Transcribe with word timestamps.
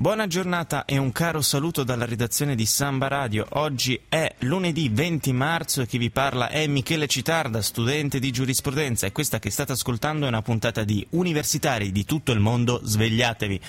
Buona 0.00 0.26
giornata 0.26 0.86
e 0.86 0.96
un 0.96 1.12
caro 1.12 1.42
saluto 1.42 1.84
dalla 1.84 2.06
redazione 2.06 2.54
di 2.54 2.64
Samba 2.64 3.06
Radio. 3.06 3.44
Oggi 3.50 4.00
è 4.08 4.34
lunedì 4.38 4.88
20 4.88 5.30
marzo 5.34 5.82
e 5.82 5.86
chi 5.86 5.98
vi 5.98 6.08
parla 6.08 6.48
è 6.48 6.66
Michele 6.68 7.06
Citarda, 7.06 7.60
studente 7.60 8.18
di 8.18 8.30
giurisprudenza 8.30 9.06
e 9.06 9.12
questa 9.12 9.38
che 9.38 9.50
state 9.50 9.72
ascoltando 9.72 10.24
è 10.24 10.28
una 10.28 10.40
puntata 10.40 10.84
di 10.84 11.06
Universitari 11.10 11.92
di 11.92 12.06
tutto 12.06 12.32
il 12.32 12.40
mondo, 12.40 12.80
svegliatevi. 12.82 13.60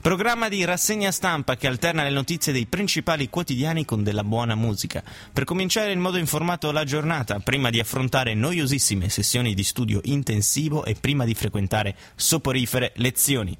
Programma 0.00 0.48
di 0.48 0.64
rassegna 0.64 1.10
stampa 1.10 1.56
che 1.56 1.66
alterna 1.66 2.02
le 2.02 2.08
notizie 2.08 2.54
dei 2.54 2.64
principali 2.64 3.28
quotidiani 3.28 3.84
con 3.84 4.02
della 4.02 4.24
buona 4.24 4.54
musica. 4.54 5.02
Per 5.34 5.44
cominciare 5.44 5.92
in 5.92 6.00
modo 6.00 6.16
informato 6.16 6.72
la 6.72 6.84
giornata, 6.84 7.40
prima 7.40 7.68
di 7.68 7.78
affrontare 7.78 8.32
noiosissime 8.32 9.10
sessioni 9.10 9.52
di 9.52 9.62
studio 9.62 10.00
intensivo 10.04 10.86
e 10.86 10.96
prima 10.98 11.26
di 11.26 11.34
frequentare 11.34 11.94
soporifere 12.16 12.92
lezioni. 12.96 13.54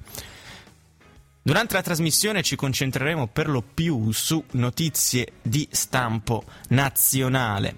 Durante 1.47 1.75
la 1.75 1.83
trasmissione 1.83 2.41
ci 2.41 2.55
concentreremo 2.55 3.27
per 3.27 3.49
lo 3.49 3.61
più 3.61 4.11
su 4.11 4.43
notizie 4.53 5.33
di 5.43 5.67
stampo 5.69 6.43
nazionale. 6.69 7.75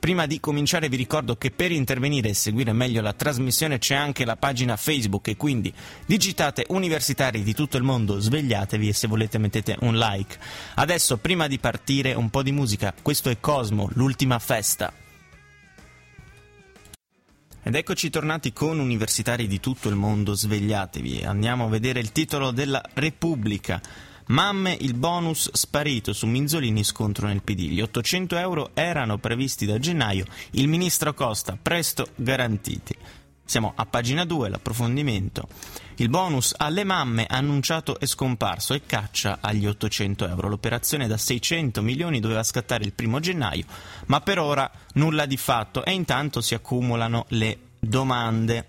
Prima 0.00 0.26
di 0.26 0.40
cominciare 0.40 0.88
vi 0.88 0.96
ricordo 0.96 1.36
che 1.36 1.52
per 1.52 1.70
intervenire 1.70 2.30
e 2.30 2.34
seguire 2.34 2.72
meglio 2.72 3.00
la 3.00 3.12
trasmissione 3.12 3.78
c'è 3.78 3.94
anche 3.94 4.24
la 4.24 4.34
pagina 4.34 4.76
Facebook 4.76 5.28
e 5.28 5.36
quindi 5.36 5.72
digitate 6.04 6.64
universitari 6.70 7.44
di 7.44 7.54
tutto 7.54 7.76
il 7.76 7.84
mondo, 7.84 8.18
svegliatevi 8.18 8.88
e 8.88 8.92
se 8.92 9.06
volete 9.06 9.38
mettete 9.38 9.76
un 9.82 9.96
like. 9.96 10.36
Adesso 10.74 11.18
prima 11.18 11.46
di 11.46 11.60
partire 11.60 12.14
un 12.14 12.28
po' 12.28 12.42
di 12.42 12.50
musica, 12.50 12.92
questo 13.00 13.30
è 13.30 13.38
Cosmo, 13.38 13.88
l'ultima 13.92 14.40
festa. 14.40 14.92
Ed 17.62 17.74
eccoci 17.74 18.08
tornati 18.08 18.54
con 18.54 18.78
universitari 18.78 19.46
di 19.46 19.60
tutto 19.60 19.90
il 19.90 19.94
mondo, 19.94 20.32
svegliatevi. 20.32 21.24
Andiamo 21.24 21.66
a 21.66 21.68
vedere 21.68 22.00
il 22.00 22.10
titolo 22.10 22.52
della 22.52 22.82
Repubblica. 22.94 23.82
Mamme, 24.28 24.74
il 24.80 24.94
bonus 24.94 25.50
sparito 25.52 26.14
su 26.14 26.26
Minzolini 26.26 26.82
scontro 26.82 27.26
nel 27.26 27.42
PD. 27.42 27.68
Gli 27.68 27.82
800 27.82 28.38
euro 28.38 28.70
erano 28.72 29.18
previsti 29.18 29.66
da 29.66 29.78
gennaio, 29.78 30.24
il 30.52 30.68
ministro 30.68 31.12
Costa 31.12 31.58
presto 31.60 32.08
garantiti. 32.14 32.96
Siamo 33.50 33.72
a 33.74 33.84
pagina 33.84 34.24
2, 34.24 34.48
l'approfondimento. 34.48 35.48
Il 35.96 36.08
bonus 36.08 36.54
alle 36.56 36.84
mamme 36.84 37.26
annunciato 37.28 37.98
e 37.98 38.06
scomparso 38.06 38.74
e 38.74 38.86
caccia 38.86 39.38
agli 39.40 39.66
800 39.66 40.28
euro. 40.28 40.48
L'operazione 40.48 41.08
da 41.08 41.16
600 41.16 41.82
milioni 41.82 42.20
doveva 42.20 42.44
scattare 42.44 42.84
il 42.84 42.92
primo 42.92 43.18
gennaio, 43.18 43.64
ma 44.06 44.20
per 44.20 44.38
ora 44.38 44.70
nulla 44.92 45.26
di 45.26 45.36
fatto 45.36 45.84
e 45.84 45.90
intanto 45.90 46.40
si 46.40 46.54
accumulano 46.54 47.24
le 47.30 47.58
domande. 47.80 48.68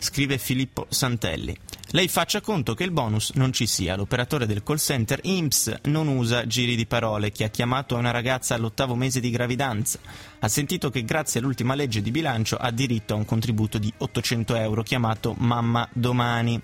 Scrive 0.00 0.36
Filippo 0.36 0.84
Santelli. 0.90 1.58
Lei 1.96 2.08
faccia 2.08 2.42
conto 2.42 2.74
che 2.74 2.84
il 2.84 2.90
bonus 2.90 3.30
non 3.36 3.54
ci 3.54 3.66
sia. 3.66 3.96
L'operatore 3.96 4.44
del 4.44 4.62
call 4.62 4.76
center 4.76 5.18
IMSS 5.22 5.78
non 5.84 6.08
usa 6.08 6.46
giri 6.46 6.76
di 6.76 6.84
parole. 6.84 7.30
Chi 7.30 7.42
ha 7.42 7.48
chiamato 7.48 7.96
una 7.96 8.10
ragazza 8.10 8.54
all'ottavo 8.54 8.94
mese 8.94 9.18
di 9.18 9.30
gravidanza 9.30 9.98
ha 10.40 10.48
sentito 10.48 10.90
che 10.90 11.04
grazie 11.04 11.40
all'ultima 11.40 11.74
legge 11.74 12.02
di 12.02 12.10
bilancio 12.10 12.56
ha 12.56 12.70
diritto 12.70 13.14
a 13.14 13.16
un 13.16 13.24
contributo 13.24 13.78
di 13.78 13.90
800 13.96 14.56
euro 14.56 14.82
chiamato 14.82 15.34
Mamma 15.38 15.88
Domani. 15.90 16.60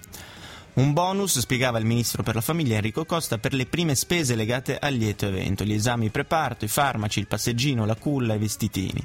Un 0.74 0.92
bonus, 0.92 1.38
spiegava 1.38 1.78
il 1.78 1.86
ministro 1.86 2.22
per 2.22 2.34
la 2.34 2.40
famiglia 2.42 2.76
Enrico 2.76 3.06
Costa, 3.06 3.38
per 3.38 3.54
le 3.54 3.64
prime 3.64 3.94
spese 3.94 4.34
legate 4.34 4.78
al 4.78 4.92
lieto 4.92 5.26
evento, 5.26 5.64
gli 5.64 5.72
esami 5.72 6.10
preparto, 6.10 6.66
i 6.66 6.68
farmaci, 6.68 7.20
il 7.20 7.26
passeggino, 7.26 7.86
la 7.86 7.96
culla 7.96 8.34
i 8.34 8.38
vestitini. 8.38 9.02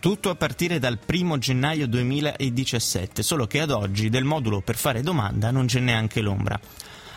Tutto 0.00 0.30
a 0.30 0.36
partire 0.36 0.78
dal 0.78 0.96
1 1.04 1.38
gennaio 1.38 1.88
2017, 1.88 3.20
solo 3.24 3.48
che 3.48 3.60
ad 3.60 3.72
oggi 3.72 4.08
del 4.08 4.22
modulo 4.22 4.60
per 4.60 4.76
fare 4.76 5.02
domanda 5.02 5.50
non 5.50 5.66
c'è 5.66 5.80
neanche 5.80 6.20
l'ombra. 6.20 6.58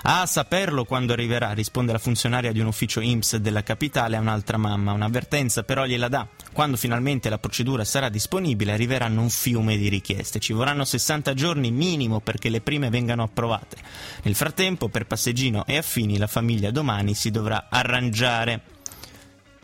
A 0.03 0.25
saperlo 0.25 0.83
quando 0.83 1.13
arriverà, 1.13 1.51
risponde 1.51 1.91
la 1.91 1.99
funzionaria 1.99 2.51
di 2.51 2.59
un 2.59 2.65
ufficio 2.65 2.99
IMSS 2.99 3.35
della 3.35 3.61
capitale 3.61 4.17
a 4.17 4.19
un'altra 4.19 4.57
mamma. 4.57 4.93
Un'avvertenza 4.93 5.61
però 5.61 5.85
gliela 5.85 6.07
dà. 6.07 6.27
Quando 6.51 6.75
finalmente 6.75 7.29
la 7.29 7.37
procedura 7.37 7.85
sarà 7.85 8.09
disponibile 8.09 8.71
arriveranno 8.71 9.21
un 9.21 9.29
fiume 9.29 9.77
di 9.77 9.87
richieste. 9.87 10.39
Ci 10.39 10.51
vorranno 10.51 10.83
60 10.83 11.35
giorni 11.35 11.69
minimo 11.69 12.19
perché 12.19 12.49
le 12.49 12.61
prime 12.61 12.89
vengano 12.89 13.21
approvate. 13.21 13.77
Nel 14.23 14.33
frattempo, 14.33 14.89
per 14.89 15.05
Passeggino 15.05 15.67
e 15.67 15.77
affini, 15.77 16.17
la 16.17 16.25
famiglia 16.25 16.71
domani 16.71 17.13
si 17.13 17.29
dovrà 17.29 17.67
arrangiare. 17.69 18.80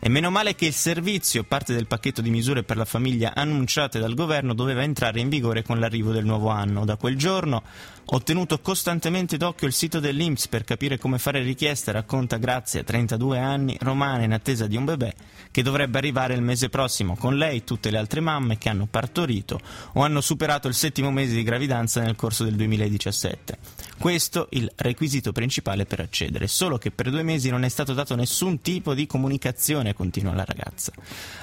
E 0.00 0.08
meno 0.08 0.30
male 0.30 0.54
che 0.54 0.66
il 0.66 0.74
servizio, 0.74 1.42
parte 1.42 1.74
del 1.74 1.88
pacchetto 1.88 2.20
di 2.20 2.30
misure 2.30 2.62
per 2.62 2.76
la 2.76 2.84
famiglia 2.84 3.32
annunciate 3.34 3.98
dal 3.98 4.14
governo, 4.14 4.54
doveva 4.54 4.82
entrare 4.82 5.18
in 5.18 5.28
vigore 5.28 5.64
con 5.64 5.80
l'arrivo 5.80 6.12
del 6.12 6.24
nuovo 6.24 6.50
anno. 6.50 6.84
Da 6.84 6.96
quel 6.96 7.16
giorno 7.16 7.64
ho 8.04 8.22
tenuto 8.22 8.60
costantemente 8.60 9.36
d'occhio 9.36 9.66
il 9.66 9.72
sito 9.72 9.98
dell'Inps 9.98 10.46
per 10.46 10.62
capire 10.62 10.98
come 10.98 11.18
fare 11.18 11.42
richiesta, 11.42 11.90
racconta 11.90 12.36
Grazia, 12.36 12.84
32 12.84 13.38
anni, 13.38 13.76
romana 13.80 14.22
in 14.22 14.32
attesa 14.32 14.68
di 14.68 14.76
un 14.76 14.84
bebè, 14.84 15.12
che 15.50 15.62
dovrebbe 15.62 15.98
arrivare 15.98 16.32
il 16.32 16.42
mese 16.42 16.68
prossimo. 16.68 17.16
Con 17.16 17.36
lei 17.36 17.64
tutte 17.64 17.90
le 17.90 17.98
altre 17.98 18.20
mamme 18.20 18.56
che 18.56 18.68
hanno 18.68 18.86
partorito 18.88 19.60
o 19.94 20.02
hanno 20.02 20.20
superato 20.20 20.68
il 20.68 20.74
settimo 20.74 21.10
mese 21.10 21.34
di 21.34 21.42
gravidanza 21.42 22.00
nel 22.00 22.16
corso 22.16 22.44
del 22.44 22.54
2017. 22.54 23.58
Questo 23.98 24.46
il 24.52 24.70
requisito 24.76 25.32
principale 25.32 25.84
per 25.84 26.00
accedere, 26.00 26.46
solo 26.46 26.78
che 26.78 26.92
per 26.92 27.10
due 27.10 27.24
mesi 27.24 27.50
non 27.50 27.64
è 27.64 27.68
stato 27.68 27.92
dato 27.92 28.14
nessun 28.14 28.62
tipo 28.62 28.94
di 28.94 29.06
comunicazione, 29.06 29.87
continua 29.94 30.34
la 30.34 30.44
ragazza. 30.44 30.92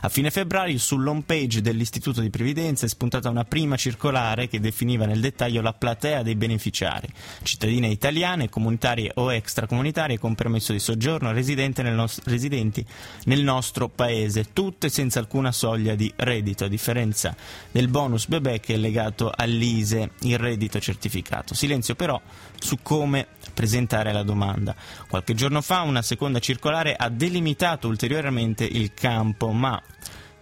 A 0.02 0.10
fine 0.10 0.32
febbraio 0.32 0.78
sull'home 0.78 1.24
page 1.26 1.62
dell'Istituto 1.62 2.22
di 2.22 2.30
Previdenza 2.30 2.86
è 2.86 2.90
spuntata 2.90 3.30
una 3.30 3.44
prima 3.44 3.76
circolare 3.76 4.48
che 4.48 4.60
definiva 4.60 5.06
nel 5.06 5.20
dettaglio 5.20 5.62
la 5.62 5.74
platea 5.74 6.24
dei 6.24 6.36
beneficiari, 6.36 7.08
cittadine 7.44 7.88
italiane, 7.88 8.50
comunitarie 8.50 9.12
o 9.16 9.34
extracomunitarie 9.34 10.20
con 10.20 10.36
permesso 10.36 10.72
di 10.72 10.80
soggiorno 10.80 11.32
nel 11.32 11.94
nos- 11.94 12.22
residenti 12.26 12.86
nel 13.26 13.44
nostro 13.44 13.90
paese, 13.90 14.54
tutte 14.54 14.90
senza 14.90 15.20
alcuna 15.20 15.52
soglia 15.52 15.96
di 15.96 16.12
reddito, 16.16 16.66
a 16.66 16.68
differenza 16.68 17.36
del 17.72 17.88
bonus 17.88 18.28
bebè 18.28 18.60
che 18.60 18.76
è 18.76 18.78
legato 18.78 19.32
all'ISE, 19.34 20.12
il 20.22 20.38
reddito 20.38 20.80
certificato. 20.80 21.54
Silenzio 21.54 21.96
però 21.96 22.22
su 22.60 22.80
come 22.82 23.28
presentare 23.54 24.12
la 24.12 24.24
domanda. 24.24 24.76
Qualche 25.08 25.34
giorno 25.34 25.62
fa 25.62 25.82
una 25.82 26.02
seconda 26.02 26.40
circolare 26.40 26.96
ha 26.96 27.10
delimitato 27.10 27.88
ulteriormente 27.88 28.35
il 28.42 28.94
campo, 28.94 29.52
ma 29.52 29.82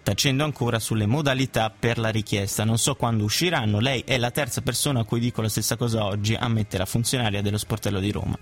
tacendo 0.03 0.43
ancora 0.43 0.79
sulle 0.79 1.05
modalità 1.05 1.69
per 1.69 1.97
la 1.97 2.09
richiesta. 2.09 2.63
Non 2.63 2.77
so 2.77 2.95
quando 2.95 3.23
usciranno, 3.23 3.79
lei 3.79 4.03
è 4.05 4.17
la 4.17 4.31
terza 4.31 4.61
persona 4.61 5.01
a 5.01 5.03
cui 5.05 5.19
dico 5.19 5.41
la 5.41 5.49
stessa 5.49 5.77
cosa 5.77 6.03
oggi, 6.05 6.35
ammette 6.35 6.77
la 6.77 6.85
funzionaria 6.85 7.41
dello 7.41 7.57
sportello 7.57 7.99
di 7.99 8.11
Roma. 8.11 8.37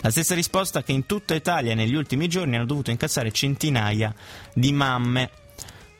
La 0.00 0.10
stessa 0.10 0.34
risposta 0.34 0.82
che 0.82 0.92
in 0.92 1.06
tutta 1.06 1.34
Italia 1.34 1.74
negli 1.74 1.94
ultimi 1.94 2.28
giorni 2.28 2.56
hanno 2.56 2.66
dovuto 2.66 2.90
incassare 2.90 3.32
centinaia 3.32 4.14
di 4.52 4.72
mamme 4.72 5.30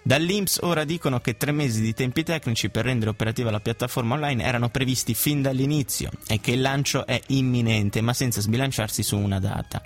Dall'Inps 0.06 0.59
ora 0.60 0.84
dicono 0.84 1.19
che 1.21 1.38
tre 1.38 1.50
mesi 1.50 1.81
di 1.81 1.94
tempi 1.94 2.25
tecnici 2.25 2.69
per 2.69 2.84
rendere 2.84 3.10
operativa 3.10 3.50
la 3.50 3.60
piattaforma 3.60 4.16
online 4.16 4.44
erano 4.44 4.69
previsti 4.69 5.15
fin 5.15 5.41
dall'inizio 5.41 6.10
e 6.26 6.41
che 6.41 6.50
il 6.50 6.60
lancio 6.60 7.06
è 7.06 7.19
imminente, 7.28 8.03
ma 8.03 8.12
senza 8.12 8.42
sbilanciarsi 8.42 9.03
su 9.03 9.16
una 9.16 9.41
data. 9.41 9.83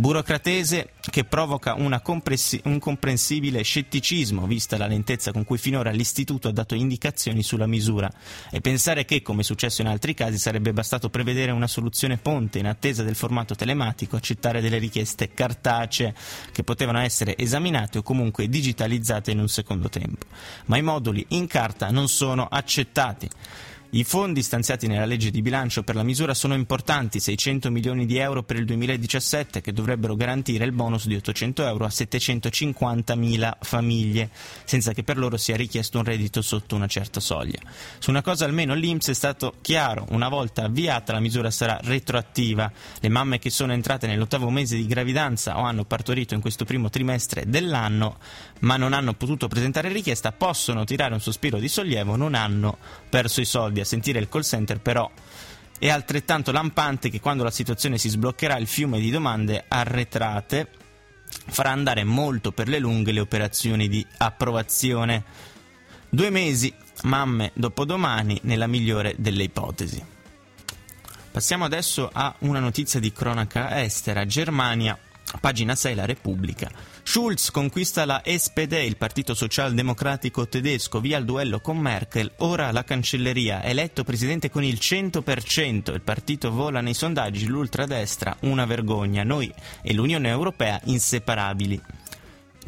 Burocratese 0.00 0.90
che 1.00 1.24
provoca 1.24 1.74
comprensi- 2.00 2.60
un 2.66 2.78
comprensibile 2.78 3.62
scetticismo 3.62 4.46
vista 4.46 4.78
la 4.78 4.86
lentezza 4.86 5.32
con 5.32 5.42
cui 5.42 5.58
finora 5.58 5.90
l'Istituto 5.90 6.46
ha 6.46 6.52
dato 6.52 6.76
indicazioni 6.76 7.42
sulla 7.42 7.66
misura 7.66 8.08
e 8.48 8.60
pensare 8.60 9.04
che, 9.04 9.22
come 9.22 9.40
è 9.40 9.44
successo 9.44 9.80
in 9.80 9.88
altri 9.88 10.14
casi, 10.14 10.38
sarebbe 10.38 10.72
bastato 10.72 11.10
prevedere 11.10 11.50
una 11.50 11.66
soluzione 11.66 12.16
ponte 12.16 12.60
in 12.60 12.68
attesa 12.68 13.02
del 13.02 13.16
formato 13.16 13.56
telematico, 13.56 14.14
accettare 14.14 14.60
delle 14.60 14.78
richieste 14.78 15.34
cartacee 15.34 16.14
che 16.52 16.62
potevano 16.62 17.00
essere 17.00 17.36
esaminate 17.36 17.98
o 17.98 18.02
comunque 18.02 18.48
digitalizzate 18.48 19.32
in 19.32 19.40
un 19.40 19.48
secondo 19.48 19.88
tempo. 19.88 20.26
Ma 20.66 20.76
i 20.76 20.82
moduli 20.82 21.26
in 21.30 21.48
carta 21.48 21.90
non 21.90 22.06
sono 22.06 22.46
accettati. 22.48 23.28
I 23.90 24.04
fondi 24.04 24.42
stanziati 24.42 24.86
nella 24.86 25.06
legge 25.06 25.30
di 25.30 25.40
bilancio 25.40 25.82
per 25.82 25.94
la 25.94 26.02
misura 26.02 26.34
sono 26.34 26.52
importanti, 26.52 27.20
600 27.20 27.70
milioni 27.70 28.04
di 28.04 28.18
euro 28.18 28.42
per 28.42 28.56
il 28.56 28.66
2017 28.66 29.62
che 29.62 29.72
dovrebbero 29.72 30.14
garantire 30.14 30.66
il 30.66 30.72
bonus 30.72 31.06
di 31.06 31.16
800 31.16 31.66
euro 31.66 31.86
a 31.86 31.90
750 31.90 33.14
mila 33.14 33.56
famiglie, 33.58 34.28
senza 34.64 34.92
che 34.92 35.04
per 35.04 35.16
loro 35.16 35.38
sia 35.38 35.56
richiesto 35.56 35.96
un 35.96 36.04
reddito 36.04 36.42
sotto 36.42 36.74
una 36.74 36.86
certa 36.86 37.18
soglia. 37.18 37.60
Su 37.98 38.10
una 38.10 38.20
cosa 38.20 38.44
almeno 38.44 38.74
l'Inps 38.74 39.08
è 39.08 39.14
stato 39.14 39.54
chiaro, 39.62 40.04
una 40.10 40.28
volta 40.28 40.64
avviata 40.64 41.14
la 41.14 41.20
misura 41.20 41.50
sarà 41.50 41.80
retroattiva. 41.82 42.70
Le 43.00 43.08
mamme 43.08 43.38
che 43.38 43.48
sono 43.48 43.72
entrate 43.72 44.06
nell'ottavo 44.06 44.50
mese 44.50 44.76
di 44.76 44.84
gravidanza 44.86 45.58
o 45.58 45.62
hanno 45.62 45.86
partorito 45.86 46.34
in 46.34 46.42
questo 46.42 46.66
primo 46.66 46.90
trimestre 46.90 47.44
dell'anno 47.48 48.18
ma 48.60 48.76
non 48.76 48.92
hanno 48.92 49.14
potuto 49.14 49.48
presentare 49.48 49.88
richiesta 49.90 50.32
possono 50.32 50.84
tirare 50.84 51.14
un 51.14 51.20
sospiro 51.20 51.58
di 51.58 51.68
sollievo, 51.68 52.16
non 52.16 52.34
hanno 52.34 52.78
perso 53.08 53.40
i 53.40 53.44
soldi 53.44 53.77
a 53.80 53.84
sentire 53.84 54.18
il 54.18 54.28
call 54.28 54.42
center, 54.42 54.80
però 54.80 55.10
è 55.78 55.88
altrettanto 55.88 56.50
lampante 56.50 57.08
che 57.08 57.20
quando 57.20 57.44
la 57.44 57.50
situazione 57.50 57.98
si 57.98 58.08
sbloccherà 58.08 58.56
il 58.56 58.66
fiume 58.66 58.98
di 58.98 59.10
domande 59.10 59.64
arretrate 59.68 60.68
farà 61.28 61.70
andare 61.70 62.04
molto 62.04 62.52
per 62.52 62.68
le 62.68 62.78
lunghe 62.78 63.12
le 63.12 63.20
operazioni 63.20 63.88
di 63.88 64.04
approvazione. 64.18 65.24
Due 66.08 66.30
mesi, 66.30 66.72
mamme 67.02 67.52
dopodomani, 67.54 68.40
nella 68.42 68.66
migliore 68.66 69.14
delle 69.18 69.44
ipotesi. 69.44 70.02
Passiamo 71.30 71.64
adesso 71.64 72.08
a 72.12 72.34
una 72.40 72.58
notizia 72.58 72.98
di 72.98 73.12
cronaca 73.12 73.80
estera. 73.82 74.26
Germania, 74.26 74.98
pagina 75.40 75.74
6, 75.74 75.94
la 75.94 76.04
Repubblica. 76.04 76.70
Schulz 77.02 77.50
conquista 77.50 78.04
la 78.04 78.22
SPD, 78.24 78.72
il 78.72 78.96
partito 78.96 79.34
socialdemocratico 79.34 80.48
tedesco, 80.48 81.00
via 81.00 81.18
il 81.18 81.24
duello 81.24 81.60
con 81.60 81.78
Merkel, 81.78 82.30
ora 82.38 82.70
la 82.72 82.84
cancelleria, 82.84 83.62
eletto 83.62 84.04
presidente 84.04 84.50
con 84.50 84.64
il 84.64 84.78
100%, 84.80 85.92
il 85.92 86.02
partito 86.02 86.50
vola 86.50 86.80
nei 86.80 86.94
sondaggi, 86.94 87.46
l'ultradestra, 87.46 88.36
una 88.40 88.66
vergogna, 88.66 89.22
noi 89.22 89.52
e 89.82 89.94
l'Unione 89.94 90.28
Europea 90.28 90.80
inseparabili. 90.84 91.80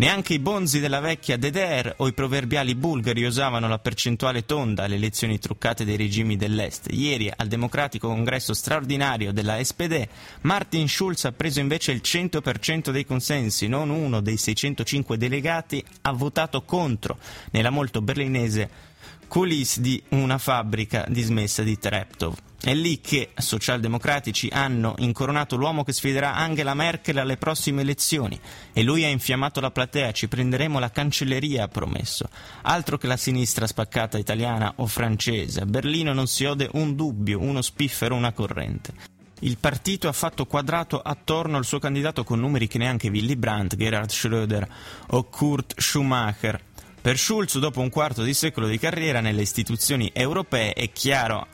Neanche 0.01 0.33
i 0.33 0.39
bonzi 0.39 0.81
della 0.81 1.01
vecchia 1.01 1.37
DDR 1.37 1.93
o 1.99 2.09
i 2.09 2.15
proverbiali 2.15 2.75
bulgari 2.75 3.23
usavano 3.23 3.69
la 3.69 3.79
percentuale 3.79 4.47
tonda 4.47 4.85
alle 4.85 4.95
elezioni 4.95 5.39
truccate 5.39 5.85
dei 5.85 5.99
regimi 5.99 6.39
dell'Est. 6.39 6.87
Ieri, 6.91 7.31
al 7.37 7.49
democratico 7.49 8.09
congresso 8.09 8.55
straordinario 8.55 9.31
della 9.31 9.63
SPD, 9.63 10.09
Martin 10.41 10.89
Schulz 10.89 11.27
ha 11.27 11.33
preso 11.33 11.61
invece 11.61 11.93
il 11.93 12.01
100% 12.03 12.89
dei 12.89 13.05
consensi, 13.05 13.69
non 13.69 13.91
uno 13.91 14.23
dei 14.23 14.39
605 14.39 15.19
delegati 15.19 15.85
ha 16.01 16.13
votato 16.13 16.63
contro 16.63 17.19
nella 17.51 17.69
molto 17.69 18.01
berlinese 18.01 18.89
coulis 19.31 19.79
di 19.79 20.03
una 20.09 20.39
fabbrica 20.39 21.07
dismessa 21.09 21.63
di 21.63 21.79
Treptow. 21.79 22.35
È 22.61 22.75
lì 22.75 23.01
che 23.01 23.31
socialdemocratici 23.37 24.49
hanno 24.53 24.97
incoronato 24.99 25.55
l'uomo 25.55 25.85
che 25.85 25.93
sfiderà 25.93 26.35
Angela 26.35 26.75
Merkel 26.75 27.17
alle 27.17 27.37
prossime 27.37 27.83
elezioni 27.83 28.39
e 28.73 28.83
lui 28.83 29.05
ha 29.05 29.09
infiammato 29.09 29.61
la 29.61 29.71
platea, 29.71 30.11
ci 30.11 30.27
prenderemo 30.27 30.81
la 30.81 30.91
cancelleria, 30.91 31.63
ha 31.63 31.69
promesso. 31.69 32.29
Altro 32.63 32.99
che 32.99 33.07
la 33.07 33.17
sinistra 33.17 33.69
spaccata 33.69 34.19
italiana 34.19 34.73
o 34.79 34.87
francese, 34.89 35.61
a 35.61 35.67
Berlino 35.67 36.13
non 36.13 36.27
si 36.27 36.45
ode 36.45 36.69
un 36.73 36.97
dubbio, 36.97 37.41
uno 37.41 37.63
spiffero, 37.63 38.17
una 38.17 38.33
corrente. 38.33 39.19
Il 39.43 39.57
partito 39.59 40.07
ha 40.07 40.13
fatto 40.13 40.45
quadrato 40.45 41.01
attorno 41.01 41.57
al 41.57 41.65
suo 41.65 41.79
candidato 41.79 42.25
con 42.25 42.41
numeri 42.41 42.67
che 42.67 42.77
neanche 42.77 43.09
Willy 43.09 43.37
Brandt, 43.37 43.75
Gerhard 43.75 44.11
Schröder 44.11 44.67
o 45.09 45.25
Kurt 45.25 45.81
Schumacher. 45.81 46.61
Per 47.03 47.19
Schulz, 47.19 47.59
dopo 47.59 47.81
un 47.81 47.89
quarto 47.89 48.23
di 48.23 48.35
secolo 48.35 48.67
di 48.67 48.79
carriera 48.79 49.21
nelle 49.21 49.41
istituzioni 49.41 50.11
europee, 50.13 50.75
è 50.75 50.93
chiaro 50.93 51.47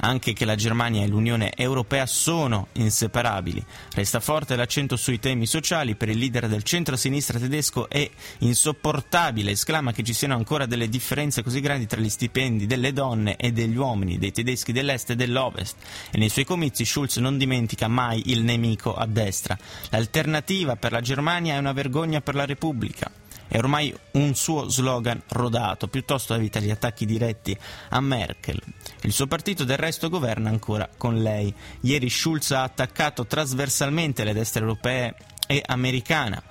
anche 0.00 0.34
che 0.34 0.44
la 0.44 0.56
Germania 0.56 1.02
e 1.02 1.08
l'Unione 1.08 1.52
Europea 1.56 2.04
sono 2.04 2.66
inseparabili. 2.72 3.64
Resta 3.94 4.20
forte 4.20 4.56
l'accento 4.56 4.96
sui 4.96 5.18
temi 5.18 5.46
sociali, 5.46 5.94
per 5.94 6.10
il 6.10 6.18
leader 6.18 6.48
del 6.48 6.64
centro-sinistra 6.64 7.38
tedesco 7.38 7.88
è 7.88 8.08
insopportabile, 8.40 9.52
esclama 9.52 9.92
che 9.92 10.02
ci 10.02 10.12
siano 10.12 10.34
ancora 10.34 10.66
delle 10.66 10.90
differenze 10.90 11.42
così 11.42 11.60
grandi 11.60 11.86
tra 11.86 11.98
gli 11.98 12.10
stipendi 12.10 12.66
delle 12.66 12.92
donne 12.92 13.36
e 13.36 13.52
degli 13.52 13.76
uomini, 13.76 14.18
dei 14.18 14.32
tedeschi 14.32 14.72
dell'est 14.72 15.08
e 15.10 15.16
dell'ovest. 15.16 15.76
E 16.10 16.18
nei 16.18 16.28
suoi 16.28 16.44
comizi 16.44 16.84
Schulz 16.84 17.16
non 17.16 17.38
dimentica 17.38 17.88
mai 17.88 18.30
il 18.30 18.42
nemico 18.42 18.94
a 18.94 19.06
destra. 19.06 19.56
L'alternativa 19.88 20.76
per 20.76 20.92
la 20.92 21.00
Germania 21.00 21.54
è 21.54 21.58
una 21.58 21.72
vergogna 21.72 22.20
per 22.20 22.34
la 22.34 22.44
Repubblica. 22.44 23.10
È 23.46 23.58
ormai 23.58 23.94
un 24.12 24.34
suo 24.34 24.68
slogan 24.68 25.22
rodato, 25.28 25.88
piuttosto 25.88 26.34
evita 26.34 26.60
gli 26.60 26.70
attacchi 26.70 27.06
diretti 27.06 27.56
a 27.90 28.00
Merkel. 28.00 28.60
Il 29.02 29.12
suo 29.12 29.26
partito 29.26 29.64
del 29.64 29.76
resto 29.76 30.08
governa 30.08 30.48
ancora 30.48 30.88
con 30.96 31.22
lei. 31.22 31.52
Ieri 31.80 32.08
Schulz 32.08 32.50
ha 32.52 32.62
attaccato 32.62 33.26
trasversalmente 33.26 34.24
le 34.24 34.32
destre 34.32 34.62
europee 34.62 35.14
e 35.46 35.62
americana. 35.64 36.42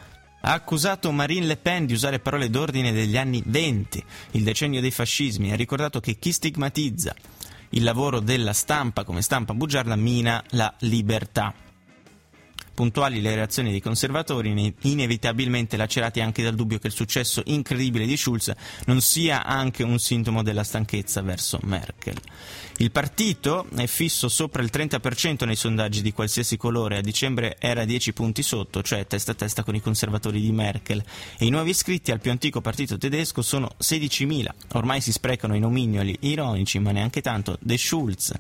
Ha 0.42 0.52
accusato 0.52 1.12
Marine 1.12 1.46
Le 1.46 1.58
Pen 1.58 1.86
di 1.86 1.94
usare 1.94 2.20
parole 2.20 2.50
d'ordine 2.50 2.92
degli 2.92 3.18
anni 3.18 3.42
20, 3.46 4.04
il 4.32 4.44
decennio 4.44 4.82
dei 4.82 4.92
fascismi, 4.92 5.52
ha 5.52 5.56
ricordato 5.56 6.00
che 6.00 6.20
chi 6.20 6.32
stigmatizza 6.32 7.16
il 7.70 7.84
lavoro 7.84 8.20
della 8.20 8.54
stampa 8.54 9.04
come 9.04 9.22
stampa 9.22 9.54
bugiarda 9.54 9.96
mina 9.96 10.44
la 10.50 10.74
libertà 10.80 11.54
puntuali 12.74 13.22
le 13.22 13.36
reazioni 13.36 13.72
dei 13.72 13.82
conservatori, 13.82 14.74
inevitabilmente 14.82 15.78
lacerati 15.78 16.22
anche 16.22 16.44
dal 16.44 16.56
dubbio 16.56 16.80
che 16.80 16.88
il 16.88 16.94
successo 16.94 17.42
incredibile 17.46 18.06
di 18.06 18.18
Schulz 18.18 18.52
non 18.86 19.02
sia 19.02 19.44
anche 19.44 19.84
un 19.84 20.00
sintomo 20.00 20.44
della 20.44 20.64
stanchezza 20.64 21.22
verso 21.22 21.60
Merkel. 21.64 22.18
Il 22.78 22.90
partito 22.90 23.68
è 23.76 23.86
fisso 23.86 24.28
sopra 24.28 24.64
il 24.64 24.72
30% 24.74 25.46
nei 25.46 25.56
sondaggi 25.56 26.02
di 26.02 26.12
qualsiasi 26.12 26.58
colore, 26.58 26.98
a 26.98 27.02
dicembre 27.02 27.56
era 27.60 27.86
10 27.86 28.14
punti 28.14 28.42
sotto, 28.42 28.82
cioè 28.82 29.06
testa 29.06 29.34
a 29.34 29.36
testa 29.36 29.64
con 29.64 29.76
i 29.76 29.82
conservatori 29.82 30.42
di 30.42 30.52
Merkel, 30.52 31.04
e 31.38 31.46
i 31.46 31.50
nuovi 31.50 31.70
iscritti 31.70 32.12
al 32.12 32.20
più 32.20 32.32
antico 32.32 32.62
partito 32.62 32.98
tedesco 32.98 33.44
sono 33.44 33.76
16.000. 33.80 34.48
Ormai 34.74 35.02
si 35.02 35.12
sprecano 35.12 35.56
i 35.56 35.60
nomignoli 35.60 36.18
ironici, 36.22 36.80
ma 36.80 36.92
neanche 36.92 37.22
tanto, 37.22 37.58
De 37.62 37.78
Schulz 37.78 38.34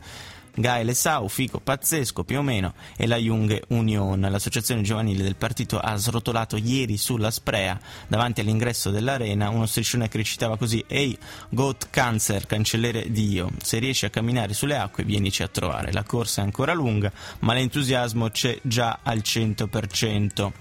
Gaele 0.56 0.94
Sau, 0.94 1.28
fico 1.28 1.60
pazzesco 1.60 2.24
più 2.24 2.38
o 2.38 2.42
meno, 2.42 2.74
e 2.96 3.08
la 3.08 3.18
Jung 3.18 3.60
Union, 3.70 4.20
l'associazione 4.20 4.82
giovanile 4.82 5.24
del 5.24 5.36
partito, 5.36 5.80
ha 5.80 5.96
srotolato 5.96 6.58
ieri 6.58 6.98
sulla 6.98 7.32
Sprea, 7.32 7.80
davanti 8.08 8.42
all'ingresso 8.42 8.92
dell'arena, 8.92 9.50
uno 9.50 9.66
striscione 9.66 10.10
che 10.10 10.18
recitava 10.18 10.58
così 10.58 10.84
Ehi, 10.88 11.18
Goat 11.50 11.90
Cancer, 11.90 12.46
cancelliere 12.46 13.12
Dio, 13.12 13.50
se 13.62 13.80
riesci 13.80 14.06
a 14.06 14.10
camminare 14.10 14.54
sulle 14.54 14.78
acque 14.78 15.04
vienici 15.04 15.42
a 15.44 15.48
trovare. 15.48 15.92
La 15.92 16.04
corsa 16.04 16.42
è 16.42 16.44
ancora 16.44 16.74
lunga, 16.74 17.12
ma 17.40 17.54
l'entusiasmo 17.54 18.30
c'è 18.30 18.60
già 18.62 19.00
al 19.02 19.20
100%. 19.24 20.52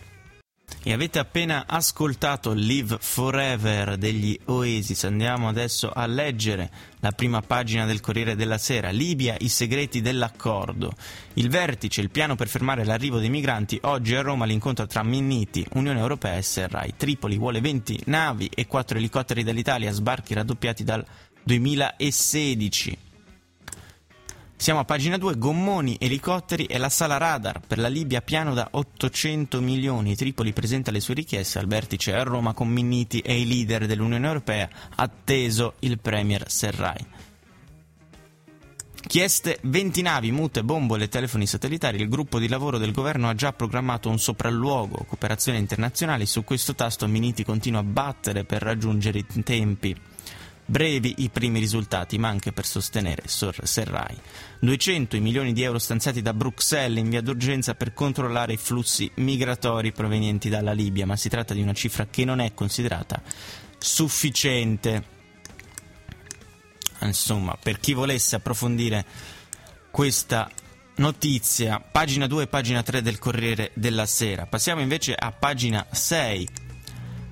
E 0.82 0.92
avete 0.92 1.18
appena 1.18 1.64
ascoltato 1.66 2.52
Live 2.52 2.96
Forever 3.00 3.96
degli 3.96 4.38
Oasis. 4.46 5.04
Andiamo 5.04 5.48
adesso 5.48 5.90
a 5.90 6.06
leggere 6.06 6.70
la 7.00 7.12
prima 7.12 7.40
pagina 7.40 7.86
del 7.86 8.00
Corriere 8.00 8.34
della 8.34 8.58
Sera. 8.58 8.90
Libia, 8.90 9.36
i 9.38 9.48
segreti 9.48 10.00
dell'accordo. 10.00 10.92
Il 11.34 11.48
vertice, 11.48 12.00
il 12.00 12.10
piano 12.10 12.34
per 12.34 12.48
fermare 12.48 12.84
l'arrivo 12.84 13.18
dei 13.18 13.30
migranti. 13.30 13.78
Oggi 13.82 14.14
a 14.14 14.22
Roma 14.22 14.44
l'incontro 14.44 14.86
tra 14.86 15.02
Minniti, 15.02 15.64
Unione 15.74 16.00
Europea 16.00 16.36
e 16.36 16.42
Serrai. 16.42 16.94
Tripoli 16.96 17.38
vuole 17.38 17.60
20 17.60 18.02
navi 18.06 18.50
e 18.52 18.66
4 18.66 18.98
elicotteri 18.98 19.44
dall'Italia, 19.44 19.92
sbarchi 19.92 20.34
raddoppiati 20.34 20.82
dal 20.82 21.04
2016. 21.44 23.10
Siamo 24.62 24.78
a 24.78 24.84
pagina 24.84 25.18
2, 25.18 25.38
gommoni, 25.38 25.96
elicotteri 25.98 26.66
e 26.66 26.78
la 26.78 26.88
sala 26.88 27.16
radar 27.16 27.58
per 27.66 27.78
la 27.78 27.88
Libia 27.88 28.20
piano 28.22 28.54
da 28.54 28.68
800 28.70 29.60
milioni. 29.60 30.14
Tripoli 30.14 30.52
presenta 30.52 30.92
le 30.92 31.00
sue 31.00 31.14
richieste 31.14 31.58
al 31.58 31.66
vertice 31.66 32.14
a 32.14 32.22
Roma 32.22 32.52
con 32.52 32.68
Minniti 32.68 33.18
e 33.18 33.40
i 33.40 33.44
leader 33.44 33.86
dell'Unione 33.86 34.24
Europea, 34.24 34.70
atteso 34.94 35.74
il 35.80 35.98
premier 35.98 36.48
Serrai. 36.48 37.04
Chieste 39.04 39.58
20 39.62 40.00
navi, 40.00 40.30
mute, 40.30 40.62
bombole 40.62 41.06
e 41.06 41.08
telefoni 41.08 41.44
satellitari. 41.44 42.00
Il 42.00 42.08
gruppo 42.08 42.38
di 42.38 42.46
lavoro 42.46 42.78
del 42.78 42.92
governo 42.92 43.28
ha 43.28 43.34
già 43.34 43.52
programmato 43.52 44.10
un 44.10 44.20
sopralluogo, 44.20 45.06
cooperazione 45.08 45.58
internazionale. 45.58 46.24
Su 46.24 46.44
questo 46.44 46.76
tasto 46.76 47.08
Miniti 47.08 47.42
continua 47.42 47.80
a 47.80 47.82
battere 47.82 48.44
per 48.44 48.62
raggiungere 48.62 49.18
i 49.18 49.42
tempi 49.42 50.10
Brevi 50.64 51.14
i 51.18 51.28
primi 51.28 51.58
risultati, 51.58 52.18
ma 52.18 52.28
anche 52.28 52.52
per 52.52 52.64
sostenere 52.64 53.24
Serrai. 53.26 54.16
200 54.60 55.16
i 55.16 55.20
milioni 55.20 55.52
di 55.52 55.62
euro 55.62 55.78
stanziati 55.78 56.22
da 56.22 56.32
Bruxelles 56.32 57.02
in 57.02 57.10
via 57.10 57.20
d'urgenza 57.20 57.74
per 57.74 57.92
controllare 57.92 58.54
i 58.54 58.56
flussi 58.56 59.10
migratori 59.16 59.92
provenienti 59.92 60.48
dalla 60.48 60.72
Libia, 60.72 61.04
ma 61.04 61.16
si 61.16 61.28
tratta 61.28 61.52
di 61.52 61.62
una 61.62 61.74
cifra 61.74 62.06
che 62.06 62.24
non 62.24 62.40
è 62.40 62.54
considerata 62.54 63.20
sufficiente. 63.78 65.04
Insomma, 67.00 67.58
per 67.60 67.80
chi 67.80 67.92
volesse 67.92 68.36
approfondire 68.36 69.04
questa 69.90 70.48
notizia, 70.96 71.80
pagina 71.80 72.26
2 72.26 72.44
e 72.44 72.46
pagina 72.46 72.82
3 72.82 73.02
del 73.02 73.18
Corriere 73.18 73.72
della 73.74 74.06
Sera. 74.06 74.46
Passiamo 74.46 74.80
invece 74.80 75.14
a 75.14 75.32
pagina 75.32 75.84
6, 75.90 76.48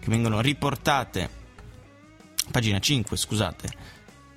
che 0.01 0.09
vengono 0.09 0.41
riportate 0.41 1.39
pagina 2.51 2.79
5, 2.79 3.17
scusate. 3.17 3.69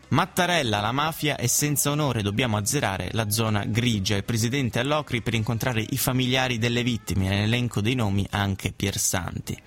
Mattarella, 0.10 0.80
la 0.80 0.92
mafia 0.92 1.38
è 1.38 1.48
senza 1.48 1.90
onore, 1.90 2.22
dobbiamo 2.22 2.58
azzerare 2.58 3.10
la 3.14 3.30
zona 3.30 3.66
grigia. 3.66 4.16
Il 4.16 4.24
presidente 4.24 4.80
all'Ocri 4.80 5.22
per 5.22 5.34
incontrare 5.34 5.84
i 5.88 5.98
familiari 5.98 6.58
delle 6.60 6.84
vittime, 6.84 7.28
nell'elenco 7.28 7.82
dei 7.82 7.96
nomi 7.96 8.26
anche 8.30 8.72
Piersanti 8.72 9.58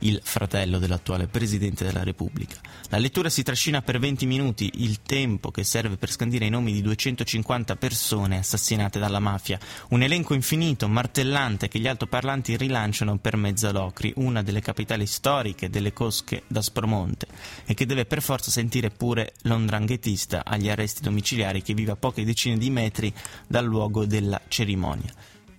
il 0.00 0.20
fratello 0.22 0.78
dell'attuale 0.78 1.26
Presidente 1.26 1.84
della 1.84 2.02
Repubblica. 2.02 2.58
La 2.88 2.98
lettura 2.98 3.28
si 3.28 3.42
trascina 3.42 3.82
per 3.82 3.98
20 3.98 4.26
minuti, 4.26 4.70
il 4.76 5.02
tempo 5.02 5.50
che 5.50 5.64
serve 5.64 5.96
per 5.96 6.10
scandire 6.10 6.46
i 6.46 6.50
nomi 6.50 6.72
di 6.72 6.82
250 6.82 7.76
persone 7.76 8.38
assassinate 8.38 8.98
dalla 8.98 9.18
mafia. 9.18 9.58
Un 9.90 10.02
elenco 10.02 10.34
infinito, 10.34 10.88
martellante, 10.88 11.68
che 11.68 11.78
gli 11.78 11.88
altoparlanti 11.88 12.56
rilanciano 12.56 13.18
per 13.18 13.36
Mezzalocri, 13.36 14.12
una 14.16 14.42
delle 14.42 14.60
capitali 14.60 15.06
storiche 15.06 15.70
delle 15.70 15.92
cosche 15.92 16.42
da 16.46 16.62
Spromonte, 16.62 17.26
e 17.66 17.74
che 17.74 17.86
deve 17.86 18.06
per 18.06 18.22
forza 18.22 18.50
sentire 18.50 18.90
pure 18.90 19.34
l'ondranghetista 19.42 20.44
agli 20.44 20.68
arresti 20.68 21.02
domiciliari 21.02 21.62
che 21.62 21.74
vive 21.74 21.92
a 21.92 21.96
poche 21.96 22.24
decine 22.24 22.58
di 22.58 22.70
metri 22.70 23.12
dal 23.46 23.64
luogo 23.64 24.06
della 24.06 24.40
cerimonia. 24.48 25.12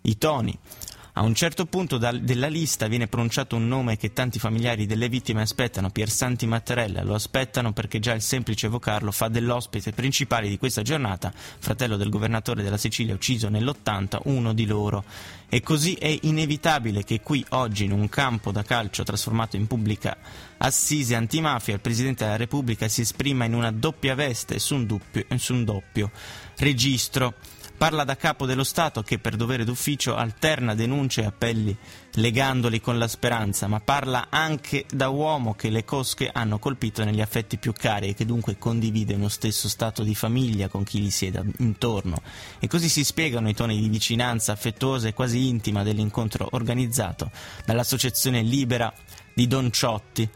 I 0.03 0.17
toni, 0.17 0.57
a 1.13 1.23
un 1.23 1.33
certo 1.35 1.65
punto 1.65 1.97
dal, 1.97 2.21
della 2.21 2.47
lista 2.47 2.87
viene 2.87 3.07
pronunciato 3.07 3.57
un 3.57 3.67
nome 3.67 3.97
che 3.97 4.13
tanti 4.13 4.39
familiari 4.39 4.85
delle 4.85 5.09
vittime 5.09 5.41
aspettano, 5.41 5.89
Piersanti 5.89 6.45
Mattarella. 6.45 7.03
Lo 7.03 7.15
aspettano 7.15 7.73
perché 7.73 7.99
già 7.99 8.13
il 8.13 8.21
semplice 8.21 8.67
evocarlo 8.67 9.11
fa 9.11 9.27
dell'ospite 9.27 9.91
principale 9.91 10.47
di 10.47 10.57
questa 10.57 10.83
giornata, 10.83 11.33
fratello 11.33 11.97
del 11.97 12.09
governatore 12.09 12.63
della 12.63 12.77
Sicilia 12.77 13.13
ucciso 13.13 13.49
nell'80, 13.49 14.19
uno 14.25 14.53
di 14.53 14.65
loro. 14.65 15.03
E 15.49 15.59
così 15.61 15.95
è 15.95 16.17
inevitabile 16.21 17.03
che 17.03 17.19
qui 17.19 17.45
oggi, 17.49 17.83
in 17.83 17.91
un 17.91 18.07
campo 18.07 18.53
da 18.53 18.63
calcio 18.63 19.03
trasformato 19.03 19.57
in 19.57 19.67
pubblica 19.67 20.15
assise 20.57 21.15
antimafia, 21.15 21.73
il 21.73 21.81
Presidente 21.81 22.23
della 22.23 22.37
Repubblica 22.37 22.87
si 22.87 23.01
esprima 23.01 23.43
in 23.43 23.53
una 23.53 23.71
doppia 23.71 24.15
veste 24.15 24.59
su 24.59 24.75
un 24.75 24.85
doppio, 24.85 25.25
su 25.35 25.53
un 25.53 25.65
doppio 25.65 26.11
registro. 26.57 27.33
Parla 27.81 28.03
da 28.03 28.15
capo 28.15 28.45
dello 28.45 28.63
Stato 28.63 29.01
che 29.01 29.17
per 29.17 29.35
dovere 29.35 29.63
d'ufficio 29.65 30.15
alterna 30.15 30.75
denunce 30.75 31.21
e 31.21 31.25
appelli 31.25 31.75
legandoli 32.13 32.79
con 32.79 32.99
la 32.99 33.07
speranza, 33.07 33.65
ma 33.65 33.79
parla 33.79 34.27
anche 34.29 34.85
da 34.87 35.09
uomo 35.09 35.55
che 35.55 35.71
le 35.71 35.83
cosche 35.83 36.29
hanno 36.31 36.59
colpito 36.59 37.03
negli 37.03 37.21
affetti 37.21 37.57
più 37.57 37.73
cari 37.73 38.09
e 38.09 38.13
che 38.13 38.23
dunque 38.23 38.59
condivide 38.59 39.15
uno 39.15 39.29
stesso 39.29 39.67
stato 39.67 40.03
di 40.03 40.13
famiglia 40.13 40.67
con 40.67 40.83
chi 40.83 40.99
gli 40.99 41.09
sieda 41.09 41.43
intorno. 41.57 42.21
E 42.59 42.67
così 42.67 42.87
si 42.87 43.03
spiegano 43.03 43.49
i 43.49 43.55
toni 43.55 43.81
di 43.81 43.89
vicinanza 43.89 44.51
affettuosa 44.51 45.07
e 45.07 45.15
quasi 45.15 45.47
intima 45.47 45.81
dell'incontro 45.81 46.49
organizzato 46.51 47.31
dall'Associazione 47.65 48.43
Libera 48.43 48.93
di 49.33 49.47
Don 49.47 49.71
Ciotti 49.71 50.29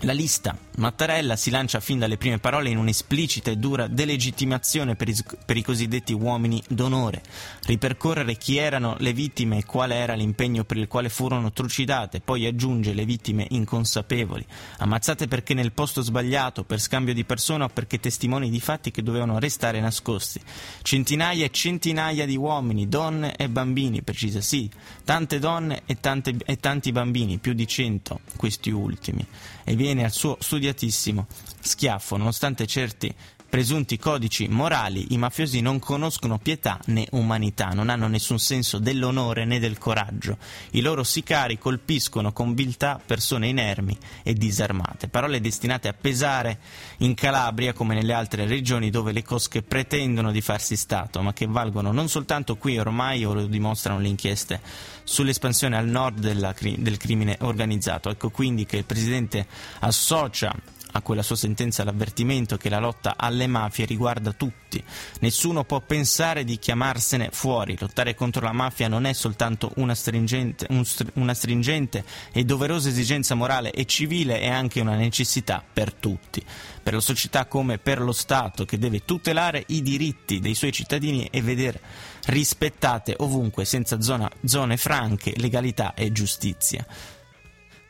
la 0.00 0.12
lista 0.12 0.56
Mattarella 0.74 1.36
si 1.36 1.50
lancia 1.50 1.80
fin 1.80 1.98
dalle 1.98 2.16
prime 2.16 2.38
parole 2.38 2.70
in 2.70 2.78
un'esplicita 2.78 3.50
e 3.50 3.56
dura 3.56 3.88
delegittimazione 3.88 4.96
per 4.96 5.08
i, 5.08 5.16
per 5.44 5.56
i, 5.56 5.62
cosiddetti 5.62 6.14
uomini 6.14 6.62
d'onore, 6.66 7.22
ripercorrere 7.66 8.36
chi 8.36 8.56
erano 8.56 8.96
le 8.98 9.12
vittime 9.12 9.58
e 9.58 9.64
quale 9.64 9.96
era 9.96 10.14
l'impegno 10.14 10.64
per 10.64 10.78
il 10.78 10.88
quale 10.88 11.10
furono 11.10 11.52
trucidate, 11.52 12.20
poi 12.20 12.46
aggiunge 12.46 12.94
le 12.94 13.04
vittime 13.04 13.46
inconsapevoli, 13.50 14.46
ammazzate 14.78 15.28
perché 15.28 15.52
nel 15.52 15.72
posto 15.72 16.00
sbagliato, 16.00 16.64
per 16.64 16.80
scambio 16.80 17.12
di 17.12 17.24
persona 17.24 17.64
o 17.64 17.68
perché 17.68 18.00
testimoni 18.00 18.48
di 18.48 18.60
fatti 18.60 18.90
che 18.90 19.02
dovevano 19.02 19.38
restare 19.38 19.78
nascosti. 19.80 20.40
Centinaia 20.80 21.44
e 21.44 21.50
centinaia 21.50 22.24
di 22.24 22.36
uomini, 22.36 22.88
donne 22.88 23.36
e 23.36 23.48
bambini, 23.50 24.02
precisa 24.02 24.40
sì, 24.40 24.70
tante 25.04 25.38
donne 25.38 25.82
e, 25.84 26.00
tante, 26.00 26.34
e 26.44 26.56
tanti 26.56 26.92
bambini, 26.92 27.38
più 27.38 27.52
di 27.52 27.66
cento 27.66 28.20
questi 28.36 28.70
ultimi. 28.70 29.24
E 29.64 29.76
viene 29.76 30.04
al 30.04 30.10
suo 30.12 30.36
studiatissimo. 30.62 31.26
Schiaffo, 31.60 32.16
nonostante 32.16 32.66
certi 32.66 33.12
presunti 33.52 33.98
codici 33.98 34.48
morali, 34.48 35.08
i 35.10 35.18
mafiosi 35.18 35.60
non 35.60 35.78
conoscono 35.78 36.38
pietà 36.38 36.80
né 36.86 37.06
umanità, 37.10 37.68
non 37.74 37.90
hanno 37.90 38.08
nessun 38.08 38.38
senso 38.38 38.78
dell'onore 38.78 39.44
né 39.44 39.58
del 39.58 39.76
coraggio. 39.76 40.38
I 40.70 40.80
loro 40.80 41.04
sicari 41.04 41.58
colpiscono 41.58 42.32
con 42.32 42.54
viltà 42.54 42.98
persone 43.04 43.48
inermi 43.48 43.94
e 44.22 44.32
disarmate. 44.32 45.08
Parole 45.08 45.42
destinate 45.42 45.88
a 45.88 45.92
pesare 45.92 46.60
in 47.00 47.12
Calabria 47.12 47.74
come 47.74 47.94
nelle 47.94 48.14
altre 48.14 48.46
regioni 48.46 48.88
dove 48.88 49.12
le 49.12 49.22
cosche 49.22 49.60
pretendono 49.60 50.32
di 50.32 50.40
farsi 50.40 50.74
Stato, 50.74 51.20
ma 51.20 51.34
che 51.34 51.44
valgono 51.46 51.92
non 51.92 52.08
soltanto 52.08 52.56
qui 52.56 52.78
ormai, 52.78 53.22
o 53.26 53.34
lo 53.34 53.44
dimostrano 53.44 54.00
le 54.00 54.08
inchieste 54.08 54.62
sull'espansione 55.04 55.76
al 55.76 55.88
nord 55.88 56.20
della, 56.20 56.54
del 56.58 56.96
crimine 56.96 57.36
organizzato. 57.40 58.08
Ecco 58.08 58.30
quindi 58.30 58.64
che 58.64 58.78
il 58.78 58.84
Presidente 58.86 59.46
associa 59.80 60.54
a 60.92 61.02
quella 61.02 61.22
sua 61.22 61.36
sentenza 61.36 61.84
l'avvertimento 61.84 62.56
che 62.56 62.68
la 62.68 62.78
lotta 62.78 63.14
alle 63.16 63.46
mafie 63.46 63.86
riguarda 63.86 64.32
tutti. 64.32 64.82
Nessuno 65.20 65.64
può 65.64 65.80
pensare 65.80 66.44
di 66.44 66.58
chiamarsene 66.58 67.30
fuori. 67.32 67.76
Lottare 67.78 68.14
contro 68.14 68.42
la 68.42 68.52
mafia 68.52 68.88
non 68.88 69.04
è 69.04 69.12
soltanto 69.12 69.72
una 69.76 69.94
stringente, 69.94 70.66
un, 70.70 70.84
una 71.14 71.34
stringente 71.34 72.04
e 72.32 72.44
doverosa 72.44 72.88
esigenza 72.88 73.34
morale 73.34 73.70
e 73.72 73.84
civile, 73.84 74.40
è 74.40 74.48
anche 74.48 74.80
una 74.80 74.96
necessità 74.96 75.62
per 75.72 75.92
tutti. 75.92 76.44
Per 76.82 76.94
la 76.94 77.00
società 77.00 77.46
come 77.46 77.78
per 77.78 78.00
lo 78.00 78.12
Stato 78.12 78.64
che 78.64 78.78
deve 78.78 79.04
tutelare 79.04 79.64
i 79.68 79.82
diritti 79.82 80.40
dei 80.40 80.54
suoi 80.54 80.72
cittadini 80.72 81.28
e 81.30 81.40
vedere 81.40 81.80
rispettate 82.26 83.14
ovunque 83.18 83.64
senza 83.64 84.00
zona, 84.00 84.30
zone 84.44 84.76
franche, 84.76 85.34
legalità 85.36 85.94
e 85.94 86.12
giustizia. 86.12 86.86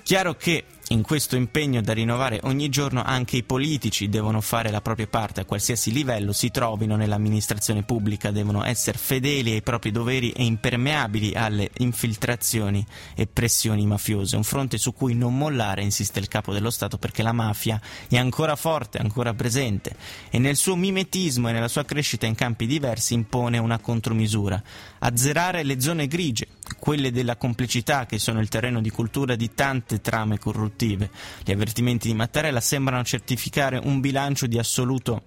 Chiaro 0.02 0.34
che 0.34 0.64
in 0.92 1.02
questo 1.02 1.36
impegno 1.36 1.80
da 1.80 1.94
rinnovare 1.94 2.38
ogni 2.42 2.68
giorno 2.68 3.02
anche 3.02 3.38
i 3.38 3.42
politici 3.42 4.10
devono 4.10 4.42
fare 4.42 4.70
la 4.70 4.82
propria 4.82 5.06
parte 5.06 5.40
a 5.40 5.44
qualsiasi 5.46 5.90
livello 5.90 6.32
si 6.32 6.50
trovino 6.50 6.96
nell'amministrazione 6.96 7.82
pubblica, 7.82 8.30
devono 8.30 8.62
essere 8.62 8.98
fedeli 8.98 9.52
ai 9.52 9.62
propri 9.62 9.90
doveri 9.90 10.32
e 10.32 10.44
impermeabili 10.44 11.32
alle 11.34 11.70
infiltrazioni 11.78 12.86
e 13.14 13.26
pressioni 13.26 13.86
mafiose, 13.86 14.36
un 14.36 14.44
fronte 14.44 14.76
su 14.76 14.92
cui 14.92 15.14
non 15.14 15.36
mollare, 15.36 15.82
insiste 15.82 16.18
il 16.18 16.28
capo 16.28 16.52
dello 16.52 16.70
Stato, 16.70 16.98
perché 16.98 17.22
la 17.22 17.32
mafia 17.32 17.80
è 18.08 18.18
ancora 18.18 18.54
forte, 18.54 18.98
ancora 18.98 19.32
presente 19.32 19.96
e 20.30 20.38
nel 20.38 20.56
suo 20.56 20.76
mimetismo 20.76 21.48
e 21.48 21.52
nella 21.52 21.68
sua 21.68 21.86
crescita 21.86 22.26
in 22.26 22.34
campi 22.34 22.66
diversi 22.66 23.14
impone 23.14 23.56
una 23.56 23.78
contromisura, 23.78 24.62
azzerare 25.04 25.62
le 25.62 25.80
zone 25.80 26.06
grigie, 26.06 26.46
quelle 26.78 27.10
della 27.10 27.36
complicità 27.36 28.06
che 28.06 28.18
sono 28.18 28.40
il 28.40 28.48
terreno 28.48 28.80
di 28.80 28.90
cultura 28.90 29.34
di 29.34 29.52
tante 29.54 30.00
trame 30.00 30.38
corruttive. 30.38 31.10
Gli 31.44 31.52
avvertimenti 31.52 32.08
di 32.08 32.14
Mattarella 32.14 32.60
sembrano 32.60 33.04
certificare 33.04 33.80
un 33.82 34.00
bilancio 34.00 34.46
di 34.46 34.58
assoluto 34.58 35.22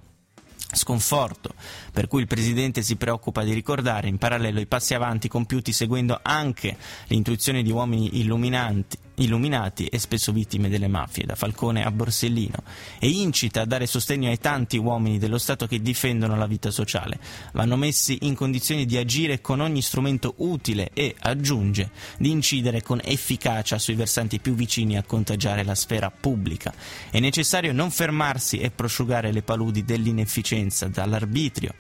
sconforto, 0.71 1.53
per 1.91 2.07
cui 2.07 2.21
il 2.21 2.27
Presidente 2.27 2.81
si 2.81 2.95
preoccupa 2.95 3.43
di 3.43 3.53
ricordare 3.53 4.07
in 4.07 4.17
parallelo 4.17 4.59
i 4.59 4.65
passi 4.65 4.93
avanti 4.93 5.27
compiuti 5.27 5.71
seguendo 5.71 6.19
anche 6.21 6.77
l'intuizione 7.07 7.61
di 7.61 7.71
uomini 7.71 8.19
illuminanti, 8.19 8.97
illuminati 9.15 9.85
e 9.85 9.99
spesso 9.99 10.31
vittime 10.31 10.69
delle 10.69 10.87
mafie, 10.87 11.25
da 11.25 11.35
Falcone 11.35 11.83
a 11.83 11.91
Borsellino, 11.91 12.63
e 12.99 13.09
incita 13.09 13.61
a 13.61 13.65
dare 13.65 13.85
sostegno 13.85 14.29
ai 14.29 14.39
tanti 14.39 14.77
uomini 14.77 15.17
dello 15.17 15.37
Stato 15.37 15.67
che 15.67 15.81
difendono 15.81 16.35
la 16.35 16.47
vita 16.47 16.71
sociale. 16.71 17.19
Vanno 17.53 17.75
messi 17.75 18.19
in 18.21 18.35
condizioni 18.35 18.85
di 18.85 18.97
agire 18.97 19.41
con 19.41 19.59
ogni 19.59 19.81
strumento 19.81 20.33
utile 20.37 20.89
e, 20.93 21.15
aggiunge, 21.19 21.91
di 22.17 22.31
incidere 22.31 22.81
con 22.81 22.99
efficacia 23.03 23.77
sui 23.77 23.95
versanti 23.95 24.39
più 24.39 24.53
vicini 24.55 24.97
a 24.97 25.03
contagiare 25.03 25.63
la 25.63 25.75
sfera 25.75 26.11
pubblica. 26.11 26.73
È 27.09 27.19
necessario 27.19 27.73
non 27.73 27.91
fermarsi 27.91 28.59
e 28.59 28.71
prosciugare 28.71 29.31
le 29.31 29.41
paludi 29.41 29.83
dell'inefficienza, 29.83 30.87
dall'arbitrio 30.87 31.73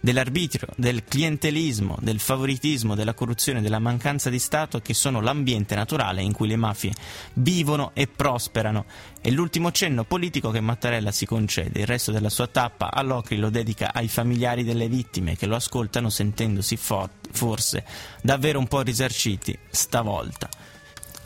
dell'arbitrio, 0.00 0.68
del 0.76 1.04
clientelismo, 1.04 1.96
del 2.00 2.20
favoritismo, 2.20 2.94
della 2.94 3.14
corruzione, 3.14 3.60
della 3.60 3.78
mancanza 3.78 4.30
di 4.30 4.38
Stato 4.38 4.80
che 4.80 4.94
sono 4.94 5.20
l'ambiente 5.20 5.74
naturale 5.74 6.22
in 6.22 6.32
cui 6.32 6.48
le 6.48 6.56
mafie 6.56 6.92
vivono 7.34 7.90
e 7.94 8.06
prosperano. 8.06 8.84
È 9.20 9.30
l'ultimo 9.30 9.72
cenno 9.72 10.04
politico 10.04 10.50
che 10.50 10.60
Mattarella 10.60 11.10
si 11.10 11.26
concede, 11.26 11.80
il 11.80 11.86
resto 11.86 12.12
della 12.12 12.30
sua 12.30 12.46
tappa 12.46 12.90
all'Ocri 12.92 13.36
lo 13.36 13.50
dedica 13.50 13.92
ai 13.92 14.08
familiari 14.08 14.64
delle 14.64 14.88
vittime 14.88 15.36
che 15.36 15.46
lo 15.46 15.56
ascoltano 15.56 16.08
sentendosi 16.10 16.76
for- 16.76 17.10
forse 17.30 17.84
davvero 18.22 18.58
un 18.58 18.68
po' 18.68 18.82
risarciti 18.82 19.56
stavolta. 19.68 20.48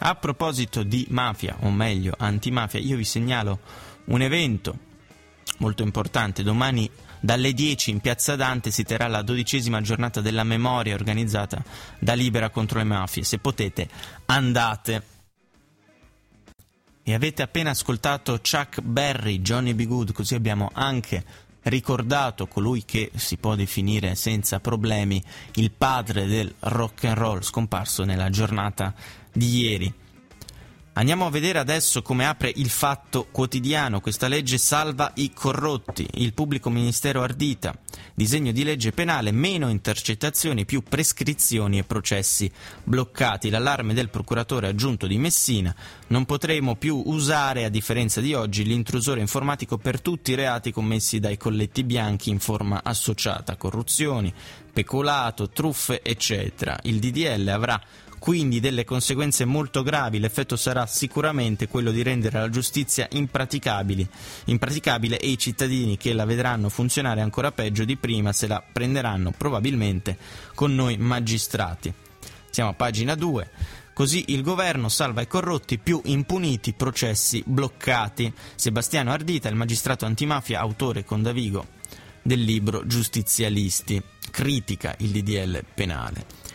A 0.05 0.15
proposito 0.17 0.83
di 0.83 1.07
mafia, 1.11 1.57
o 1.61 1.71
meglio 1.71 2.15
antimafia, 2.19 2.81
io 2.81 2.97
vi 2.97 3.05
segnalo 3.05 3.61
un 4.07 4.21
evento 4.21 4.91
molto 5.59 5.85
importante 5.85 6.43
domani 6.43 6.91
dalle 7.23 7.53
10 7.53 7.91
in 7.91 8.01
Piazza 8.01 8.35
Dante 8.35 8.73
si 8.73 8.83
terrà 8.83 9.07
la 9.07 9.23
dodicesima 9.23 9.81
giornata 9.81 10.21
della 10.21 10.43
memoria 10.43 10.95
organizzata 10.95 11.63
da 12.01 12.15
Libera 12.15 12.51
contro 12.51 12.79
le 12.79 12.85
mafie. 12.85 13.23
Se 13.23 13.39
potete, 13.39 13.89
andate. 14.27 15.03
E 17.05 17.15
avete 17.15 17.43
appena 17.43 17.71
ascoltato 17.71 18.41
Chuck 18.41 18.81
Berry, 18.81 19.41
Johnny 19.41 19.73
B. 19.73 19.87
Good, 19.87 20.13
così 20.13 20.35
abbiamo 20.35 20.71
anche 20.73 21.25
ricordato 21.63 22.49
colui 22.49 22.85
che 22.85 23.13
si 23.15 23.37
può 23.37 23.55
definire 23.55 24.17
senza 24.17 24.59
problemi 24.59 25.23
il 25.55 25.71
padre 25.71 26.27
del 26.27 26.53
rock 26.59 27.05
and 27.05 27.17
roll 27.17 27.41
scomparso 27.43 28.05
nella 28.05 28.31
giornata 28.31 28.93
di 29.33 29.59
ieri. 29.61 29.95
Andiamo 30.95 31.25
a 31.25 31.31
vedere 31.31 31.59
adesso 31.59 32.03
come 32.03 32.27
apre 32.27 32.53
il 32.55 32.69
fatto 32.69 33.27
quotidiano. 33.31 34.03
Questa 34.03 34.29
legge 34.29 34.59
salva 34.59 35.13
i 35.15 35.33
corrotti. 35.33 36.07
Il 36.17 36.35
pubblico 36.35 36.69
ministero 36.69 37.23
ardita. 37.23 37.75
Disegno 38.15 38.53
di 38.53 38.63
legge 38.63 38.93
penale, 38.93 39.33
meno 39.33 39.71
intercettazioni, 39.71 40.67
più 40.67 40.83
prescrizioni 40.83 41.79
e 41.79 41.85
processi 41.85 42.53
bloccati. 42.85 43.49
L'allarme 43.49 43.95
del 43.95 44.11
procuratore 44.11 44.69
aggiunto 44.69 45.07
di 45.07 45.17
Messina. 45.17 45.75
Non 46.09 46.27
potremo 46.27 46.77
più 46.77 47.03
usare, 47.07 47.65
a 47.65 47.71
differenza 47.71 48.21
di 48.21 48.35
oggi, 48.35 48.63
l'intrusore 48.63 49.21
informatico 49.21 49.79
per 49.79 49.99
tutti 50.03 50.33
i 50.33 50.37
reati 50.37 50.73
commessi 50.73 51.21
dai 51.21 51.39
colletti 51.39 51.85
bianchi 51.85 52.29
in 52.29 52.39
forma 52.39 52.83
associata. 52.85 53.57
Corruzioni, 53.57 54.31
peculato, 54.71 55.49
truffe, 55.49 56.03
eccetera. 56.03 56.79
Il 56.83 56.99
DDL 56.99 57.49
avrà 57.49 57.81
quindi 58.23 58.61
delle 58.61 58.85
conseguenze 58.85 59.45
molto 59.45 59.83
gravi. 59.83 60.21
L'effetto 60.21 60.55
sarà 60.55 60.87
sicuramente 60.87 61.67
quello 61.67 61.91
di 61.91 62.05
rendere 62.05 62.39
la 62.39 62.49
giustizia 62.49 63.09
impraticabile, 63.11 64.09
impraticabile 64.45 65.19
e 65.19 65.27
i 65.31 65.39
cittadini 65.39 65.97
che 65.97 66.13
la 66.13 66.25
vedranno 66.25 66.69
funzionare 66.69 67.21
ancora 67.21 67.51
peggio 67.51 67.85
di 67.85 67.97
prima 67.97 68.33
se 68.33 68.47
la 68.47 68.63
prenderanno 68.63 69.33
probabilmente 69.37 70.17
con 70.55 70.73
noi 70.73 70.99
magistrati. 70.99 71.93
Siamo 72.49 72.71
a 72.71 72.75
pagina 72.75 73.17
2. 73.17 73.51
Così 73.93 74.27
il 74.29 74.43
governo 74.43 74.89
salva 74.89 75.23
i 75.23 75.27
corrotti 75.27 75.79
più 75.79 76.01
impuniti, 76.05 76.75
processi 76.75 77.43
bloccati. 77.45 78.33
Sebastiano 78.55 79.11
Ardita, 79.11 79.49
il 79.49 79.57
magistrato 79.57 80.07
antimafia, 80.07 80.61
autore 80.61 81.05
con 81.05 81.23
Davigo 81.23 81.67
del 82.23 82.41
libro 82.41 82.87
Giustizialisti, 82.87 84.01
critica 84.31 84.95
il 84.99 85.11
DDL 85.11 85.65
penale. 85.75 86.52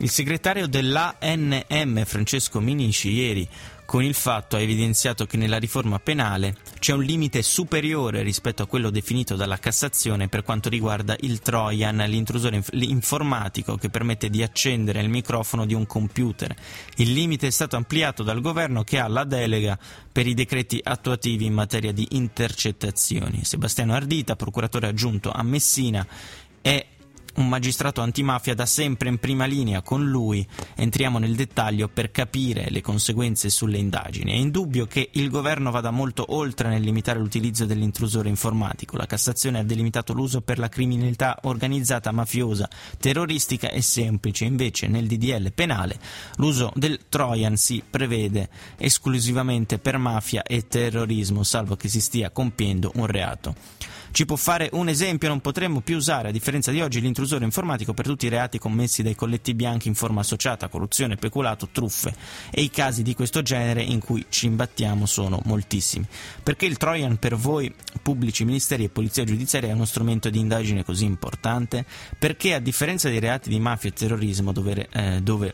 Il 0.00 0.10
segretario 0.10 0.68
dell'ANM 0.68 2.04
Francesco 2.04 2.60
Minici 2.60 3.10
ieri 3.10 3.48
con 3.84 4.04
il 4.04 4.14
fatto 4.14 4.54
ha 4.54 4.60
evidenziato 4.60 5.26
che 5.26 5.36
nella 5.36 5.58
riforma 5.58 5.98
penale 5.98 6.54
c'è 6.78 6.92
un 6.92 7.02
limite 7.02 7.42
superiore 7.42 8.22
rispetto 8.22 8.62
a 8.62 8.66
quello 8.66 8.90
definito 8.90 9.34
dalla 9.34 9.58
Cassazione 9.58 10.28
per 10.28 10.44
quanto 10.44 10.68
riguarda 10.68 11.16
il 11.22 11.40
Trojan, 11.40 11.96
l'intrusore 11.96 12.62
informatico 12.72 13.74
che 13.74 13.90
permette 13.90 14.30
di 14.30 14.40
accendere 14.40 15.00
il 15.00 15.08
microfono 15.08 15.66
di 15.66 15.74
un 15.74 15.84
computer. 15.86 16.54
Il 16.98 17.12
limite 17.12 17.48
è 17.48 17.50
stato 17.50 17.74
ampliato 17.74 18.22
dal 18.22 18.40
governo 18.40 18.84
che 18.84 19.00
ha 19.00 19.08
la 19.08 19.24
delega 19.24 19.76
per 20.12 20.28
i 20.28 20.34
decreti 20.34 20.78
attuativi 20.80 21.44
in 21.46 21.54
materia 21.54 21.90
di 21.90 22.06
intercettazioni. 22.10 23.42
Sebastiano 23.42 23.94
Ardita, 23.94 24.36
procuratore 24.36 24.86
aggiunto 24.86 25.32
a 25.32 25.42
Messina, 25.42 26.06
è 26.60 26.86
un 27.38 27.48
magistrato 27.48 28.00
antimafia 28.00 28.54
da 28.54 28.66
sempre 28.66 29.08
in 29.08 29.18
prima 29.18 29.46
linea, 29.46 29.82
con 29.82 30.08
lui 30.08 30.46
entriamo 30.74 31.18
nel 31.18 31.34
dettaglio 31.34 31.88
per 31.88 32.10
capire 32.10 32.66
le 32.68 32.80
conseguenze 32.80 33.48
sulle 33.48 33.78
indagini. 33.78 34.32
È 34.32 34.36
indubbio 34.36 34.86
che 34.86 35.10
il 35.12 35.30
governo 35.30 35.70
vada 35.70 35.90
molto 35.90 36.24
oltre 36.34 36.68
nel 36.68 36.82
limitare 36.82 37.18
l'utilizzo 37.18 37.64
dell'intrusore 37.64 38.28
informatico. 38.28 38.96
La 38.96 39.06
Cassazione 39.06 39.60
ha 39.60 39.64
delimitato 39.64 40.12
l'uso 40.12 40.40
per 40.40 40.58
la 40.58 40.68
criminalità 40.68 41.38
organizzata 41.42 42.10
mafiosa, 42.10 42.68
terroristica 42.98 43.70
e 43.70 43.82
semplice, 43.82 44.44
invece 44.44 44.88
nel 44.88 45.06
DDL 45.06 45.52
penale 45.52 45.98
l'uso 46.36 46.72
del 46.74 47.08
Trojan 47.08 47.56
si 47.56 47.82
prevede 47.88 48.48
esclusivamente 48.76 49.78
per 49.78 49.96
mafia 49.98 50.42
e 50.42 50.66
terrorismo, 50.66 51.44
salvo 51.44 51.76
che 51.76 51.88
si 51.88 52.00
stia 52.00 52.30
compiendo 52.30 52.90
un 52.96 53.06
reato. 53.06 53.54
Ci 54.18 54.26
può 54.26 54.34
fare 54.34 54.68
un 54.72 54.88
esempio, 54.88 55.28
non 55.28 55.40
potremmo 55.40 55.80
più 55.80 55.94
usare, 55.94 56.30
a 56.30 56.32
differenza 56.32 56.72
di 56.72 56.80
oggi, 56.80 57.00
l'intrusore 57.00 57.44
informatico 57.44 57.94
per 57.94 58.04
tutti 58.04 58.26
i 58.26 58.28
reati 58.28 58.58
commessi 58.58 59.04
dai 59.04 59.14
colletti 59.14 59.54
bianchi 59.54 59.86
in 59.86 59.94
forma 59.94 60.22
associata, 60.22 60.66
corruzione, 60.66 61.14
peculato, 61.14 61.68
truffe. 61.70 62.12
E 62.50 62.62
i 62.62 62.68
casi 62.68 63.04
di 63.04 63.14
questo 63.14 63.42
genere 63.42 63.80
in 63.80 64.00
cui 64.00 64.26
ci 64.28 64.46
imbattiamo 64.46 65.06
sono 65.06 65.40
moltissimi. 65.44 66.04
Perché 66.42 66.66
il 66.66 66.78
Trojan 66.78 67.18
per 67.18 67.36
voi, 67.36 67.72
pubblici 68.02 68.44
ministeri 68.44 68.82
e 68.82 68.88
polizia 68.88 69.22
giudiziaria, 69.22 69.70
è 69.70 69.72
uno 69.72 69.84
strumento 69.84 70.30
di 70.30 70.40
indagine 70.40 70.82
così 70.82 71.04
importante? 71.04 71.86
Perché 72.18 72.54
a 72.54 72.58
differenza 72.58 73.08
dei 73.08 73.20
reati 73.20 73.48
di 73.48 73.60
mafia 73.60 73.90
e 73.90 73.92
terrorismo, 73.92 74.50
dove, 74.50 74.88
eh, 74.90 75.20
dove 75.22 75.52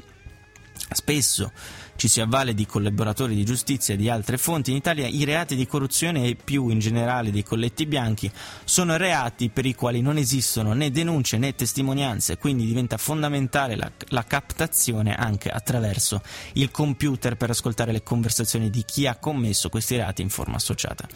spesso 0.91 1.53
ci 1.97 2.09
si 2.09 2.21
avvale 2.21 2.55
di 2.55 2.67
collaboratori 2.67 3.35
di 3.35 3.45
giustizia 3.45 3.95
e 3.95 3.97
di 3.97 4.09
altre 4.09 4.39
fonti, 4.39 4.71
in 4.71 4.77
Italia 4.77 5.07
i 5.07 5.25
reati 5.25 5.57
di 5.57 5.67
corruzione 5.67 6.27
e 6.27 6.37
più 6.37 6.69
in 6.69 6.79
generale 6.79 7.31
dei 7.31 7.43
colletti 7.43 7.87
bianchi 7.87 8.31
sono 8.65 8.97
reati 8.97 9.49
per 9.51 9.67
i 9.67 9.75
quali 9.75 10.01
non 10.01 10.17
esistono 10.17 10.73
né 10.73 10.91
denunce 10.91 11.39
né 11.39 11.55
testimonianze, 11.55 12.39
quindi 12.39 12.67
diventa 12.67 12.97
fondamentale 12.97 13.77
la, 13.77 13.91
la 14.09 14.25
captazione 14.25 15.15
anche 15.15 15.51
attraverso 15.51 16.23
il 16.55 16.71
computer 16.71 17.37
per 17.37 17.51
ascoltare 17.51 17.93
le 17.93 18.03
conversazioni 18.03 18.71
di 18.71 18.85
chi 18.85 19.07
ha 19.07 19.17
commesso 19.17 19.69
questi 19.69 19.97
reati 19.97 20.23
in 20.23 20.31
forma 20.31 20.57
associata. 20.57 21.07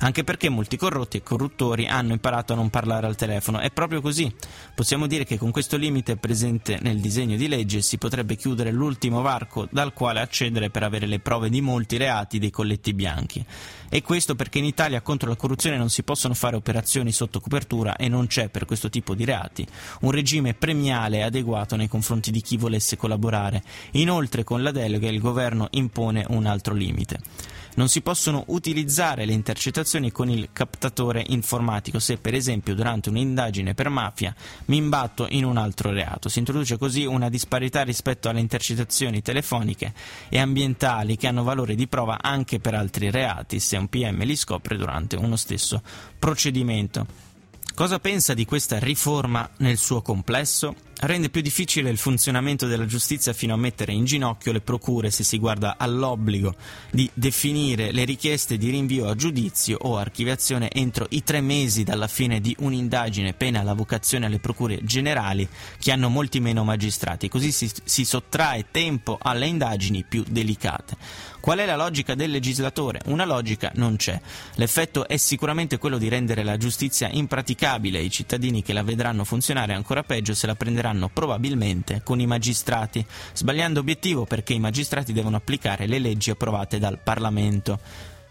Anche 0.00 0.24
perché 0.24 0.48
molti 0.48 0.76
corrotti 0.76 1.18
e 1.18 1.22
corruttori 1.22 1.86
hanno 1.86 2.12
imparato 2.12 2.52
a 2.52 2.56
non 2.56 2.68
parlare 2.68 3.06
al 3.06 3.16
telefono. 3.16 3.60
È 3.60 3.70
proprio 3.70 4.00
così. 4.00 4.30
Possiamo 4.74 5.06
dire 5.06 5.24
che 5.24 5.38
con 5.38 5.50
questo 5.50 5.76
limite 5.76 6.16
presente 6.16 6.78
nel 6.82 7.00
disegno 7.00 7.36
di 7.36 7.48
legge 7.48 7.80
si 7.80 7.96
potrebbe 7.96 8.34
chiudere 8.34 8.70
l'ultimo 8.72 9.22
varco 9.22 9.66
dal 9.70 9.92
quale 9.92 10.20
accedere 10.24 10.70
per 10.70 10.82
avere 10.82 11.06
le 11.06 11.20
prove 11.20 11.48
di 11.48 11.60
molti 11.60 11.96
reati 11.96 12.38
dei 12.38 12.50
colletti 12.50 12.92
bianchi. 12.92 13.44
E 13.88 14.02
questo 14.02 14.34
perché 14.34 14.58
in 14.58 14.64
Italia 14.64 15.00
contro 15.02 15.28
la 15.28 15.36
corruzione 15.36 15.76
non 15.76 15.88
si 15.88 16.02
possono 16.02 16.34
fare 16.34 16.56
operazioni 16.56 17.12
sotto 17.12 17.38
copertura 17.38 17.94
e 17.96 18.08
non 18.08 18.26
c'è 18.26 18.48
per 18.48 18.64
questo 18.64 18.90
tipo 18.90 19.14
di 19.14 19.24
reati 19.24 19.64
un 20.00 20.10
regime 20.10 20.54
premiale 20.54 21.22
adeguato 21.22 21.76
nei 21.76 21.88
confronti 21.88 22.30
di 22.30 22.40
chi 22.40 22.56
volesse 22.56 22.96
collaborare. 22.96 23.62
Inoltre 23.92 24.42
con 24.42 24.62
la 24.62 24.72
delega 24.72 25.08
il 25.08 25.20
governo 25.20 25.68
impone 25.70 26.24
un 26.28 26.46
altro 26.46 26.74
limite 26.74 27.20
non 27.74 27.88
si 27.88 28.00
possono 28.00 28.44
utilizzare 28.48 29.24
le 29.24 29.32
intercettazioni 29.32 30.12
con 30.12 30.28
il 30.28 30.48
captatore 30.52 31.24
informatico 31.28 31.98
se 31.98 32.18
per 32.18 32.34
esempio 32.34 32.74
durante 32.74 33.08
un'indagine 33.08 33.74
per 33.74 33.88
mafia 33.88 34.34
mi 34.66 34.76
imbatto 34.76 35.26
in 35.30 35.44
un 35.44 35.56
altro 35.56 35.90
reato. 35.90 36.28
Si 36.28 36.38
introduce 36.38 36.78
così 36.78 37.04
una 37.04 37.28
disparità 37.28 37.82
rispetto 37.82 38.28
alle 38.28 38.40
intercettazioni 38.40 39.22
telefoniche 39.22 39.92
e 40.28 40.38
ambientali 40.38 41.16
che 41.16 41.26
hanno 41.26 41.42
valore 41.42 41.74
di 41.74 41.86
prova 41.86 42.18
anche 42.20 42.60
per 42.60 42.74
altri 42.74 43.10
reati 43.10 43.60
se 43.60 43.76
un 43.76 43.88
PM 43.88 44.22
li 44.24 44.36
scopre 44.36 44.76
durante 44.76 45.16
uno 45.16 45.36
stesso 45.36 45.82
procedimento. 46.18 47.06
Cosa 47.74 47.98
pensa 47.98 48.34
di 48.34 48.44
questa 48.44 48.78
riforma 48.78 49.50
nel 49.58 49.78
suo 49.78 50.00
complesso? 50.00 50.76
Rende 51.00 51.28
più 51.28 51.42
difficile 51.42 51.90
il 51.90 51.98
funzionamento 51.98 52.66
della 52.66 52.86
giustizia 52.86 53.32
fino 53.32 53.52
a 53.52 53.58
mettere 53.58 53.92
in 53.92 54.04
ginocchio 54.04 54.52
le 54.52 54.60
procure 54.60 55.10
se 55.10 55.24
si 55.24 55.38
guarda 55.38 55.74
all'obbligo 55.76 56.54
di 56.90 57.10
definire 57.12 57.92
le 57.92 58.04
richieste 58.04 58.56
di 58.56 58.70
rinvio 58.70 59.08
a 59.08 59.14
giudizio 59.14 59.76
o 59.82 59.98
archiviazione 59.98 60.70
entro 60.70 61.06
i 61.10 61.22
tre 61.22 61.40
mesi 61.40 61.82
dalla 61.82 62.06
fine 62.06 62.40
di 62.40 62.56
un'indagine, 62.60 63.34
pena 63.34 63.62
la 63.62 63.74
vocazione 63.74 64.26
alle 64.26 64.38
procure 64.38 64.82
generali 64.84 65.46
che 65.78 65.90
hanno 65.90 66.08
molti 66.08 66.40
meno 66.40 66.64
magistrati, 66.64 67.28
così 67.28 67.50
si, 67.50 67.70
si 67.82 68.04
sottrae 68.04 68.66
tempo 68.70 69.18
alle 69.20 69.46
indagini 69.46 70.04
più 70.08 70.24
delicate. 70.26 70.96
Qual 71.40 71.58
è 71.58 71.66
la 71.66 71.76
logica 71.76 72.14
del 72.14 72.30
legislatore? 72.30 73.02
Una 73.04 73.26
logica 73.26 73.70
non 73.74 73.96
c'è. 73.96 74.18
L'effetto 74.54 75.06
è 75.06 75.18
sicuramente 75.18 75.76
quello 75.76 75.98
di 75.98 76.08
rendere 76.08 76.42
la 76.42 76.56
giustizia 76.56 77.10
impraticabile 77.10 77.98
ai 77.98 78.10
cittadini 78.10 78.62
che 78.62 78.72
la 78.72 78.82
vedranno 78.82 79.24
funzionare 79.24 79.74
ancora 79.74 80.02
peggio 80.02 80.32
se 80.32 80.46
la 80.46 80.54
prenderanno 80.54 80.83
probabilmente 81.12 82.02
con 82.04 82.20
i 82.20 82.26
magistrati, 82.26 83.04
sbagliando 83.32 83.80
obiettivo 83.80 84.24
perché 84.24 84.52
i 84.52 84.60
magistrati 84.60 85.12
devono 85.12 85.36
applicare 85.36 85.86
le 85.86 85.98
leggi 85.98 86.30
approvate 86.30 86.78
dal 86.78 86.98
Parlamento. 86.98 87.78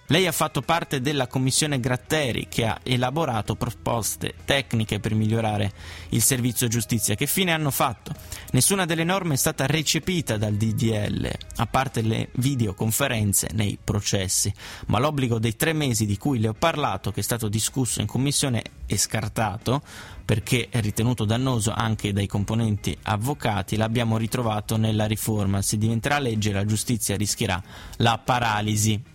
Lei 0.08 0.28
ha 0.28 0.34
fatto 0.34 0.62
parte 0.62 1.00
della 1.00 1.28
commissione 1.28 1.80
Gratteri 1.80 2.48
che 2.50 2.66
ha 2.66 2.78
elaborato 2.84 3.56
proposte 3.56 4.34
tecniche 4.44 5.00
per 5.00 5.16
migliorare 5.16 5.72
il 6.10 6.22
servizio 6.22 6.68
giustizia. 6.68 7.16
Che 7.16 7.26
fine 7.26 7.54
hanno 7.54 7.72
fatto? 7.72 8.14
Nessuna 8.52 8.86
delle 8.86 9.06
norme 9.06 9.36
è 9.36 9.38
stata 9.38 9.66
recepita 9.66 10.36
dal 10.36 10.56
DDL, 10.56 11.32
a 11.56 11.66
parte 11.68 12.02
le 12.02 12.30
videoconferenze 12.34 13.50
nei 13.54 13.78
processi, 13.82 14.54
ma 14.88 15.00
l'obbligo 15.00 15.40
dei 15.40 15.56
tre 15.56 15.72
mesi 15.72 16.06
di 16.06 16.18
cui 16.18 16.40
le 16.40 16.50
ho 16.50 16.54
parlato, 16.54 17.12
che 17.12 17.22
è 17.22 17.24
stato 17.24 17.48
discusso 17.48 18.02
in 18.02 18.08
commissione 18.08 18.62
e 18.86 18.98
scartato, 18.98 19.82
perché 20.26 20.68
è 20.70 20.80
ritenuto 20.80 21.26
dannoso 21.26 21.72
anche 21.72 22.14
dai 22.14 22.28
componenti 22.28 22.98
avvocati, 23.04 23.76
l'abbiamo 23.76 24.18
ritrovato 24.18 24.78
nella 24.78 25.06
riforma. 25.06 25.62
Se 25.62 25.78
diventerà 25.78 26.20
legge 26.20 26.52
la 26.52 26.66
giustizia 26.66 27.18
rischierà 27.18 27.62
la 27.98 28.18
paralisi. 28.18 29.12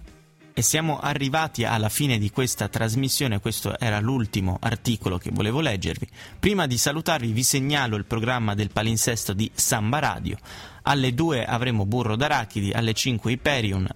E 0.53 0.63
siamo 0.63 0.99
arrivati 0.99 1.65
alla 1.65 1.89
fine 1.89 2.19
di 2.19 2.31
questa 2.31 2.67
trasmissione, 2.67 3.39
questo 3.39 3.79
era 3.79 4.01
l'ultimo 4.01 4.57
articolo 4.61 5.17
che 5.17 5.31
volevo 5.33 5.61
leggervi. 5.61 6.09
Prima 6.41 6.67
di 6.67 6.77
salutarvi 6.77 7.31
vi 7.31 7.45
segnalo 7.45 7.95
il 7.95 8.07
programma 8.07 8.55
del 8.55 8.73
palinsesto 8.73 9.33
di 9.35 9.49
Samba 9.55 10.01
Radio. 10.01 10.37
Alle 10.83 11.15
2 11.15 11.45
avremo 11.45 11.87
Burro 11.87 12.17
d'Arachidi, 12.17 12.73
alle 12.73 12.93
5 12.93 13.31
Hyperion, 13.31 13.89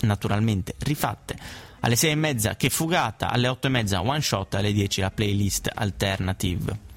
naturalmente 0.00 0.74
rifatte. 0.78 1.68
Alle 1.80 1.96
6 1.96 2.10
e 2.10 2.14
mezza 2.14 2.56
Che 2.56 2.70
Fugata, 2.70 3.30
alle 3.30 3.48
8 3.48 3.66
e 3.66 3.70
mezza 3.70 4.02
One 4.02 4.20
Shot, 4.20 4.54
alle 4.54 4.72
10 4.72 5.00
la 5.00 5.10
playlist 5.10 5.70
alternative. 5.74 6.88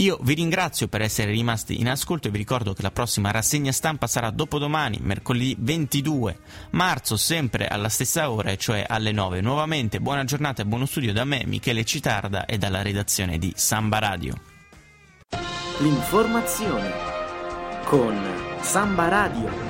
Io 0.00 0.18
vi 0.22 0.32
ringrazio 0.32 0.88
per 0.88 1.02
essere 1.02 1.30
rimasti 1.30 1.78
in 1.78 1.86
ascolto 1.86 2.28
e 2.28 2.30
vi 2.30 2.38
ricordo 2.38 2.72
che 2.72 2.80
la 2.80 2.90
prossima 2.90 3.30
rassegna 3.30 3.70
stampa 3.70 4.06
sarà 4.06 4.30
dopodomani, 4.30 4.98
mercoledì 5.02 5.54
22 5.58 6.38
marzo, 6.70 7.18
sempre 7.18 7.68
alla 7.68 7.90
stessa 7.90 8.30
ora, 8.30 8.56
cioè 8.56 8.82
alle 8.88 9.12
9. 9.12 9.42
Nuovamente 9.42 10.00
buona 10.00 10.24
giornata 10.24 10.62
e 10.62 10.64
buono 10.64 10.86
studio 10.86 11.12
da 11.12 11.24
me, 11.24 11.42
Michele 11.44 11.84
Citarda 11.84 12.46
e 12.46 12.56
dalla 12.56 12.80
redazione 12.80 13.36
di 13.36 13.52
Samba 13.54 13.98
Radio. 13.98 14.34
L'informazione 15.80 16.92
con 17.84 18.18
Samba 18.62 19.08
Radio. 19.08 19.69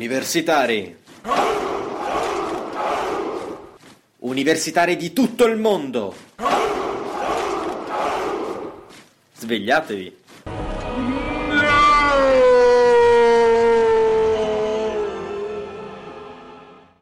Universitari. 0.00 0.96
Universitari 4.20 4.96
di 4.96 5.12
tutto 5.12 5.44
il 5.44 5.58
mondo. 5.58 6.14
Svegliatevi. 9.36 10.19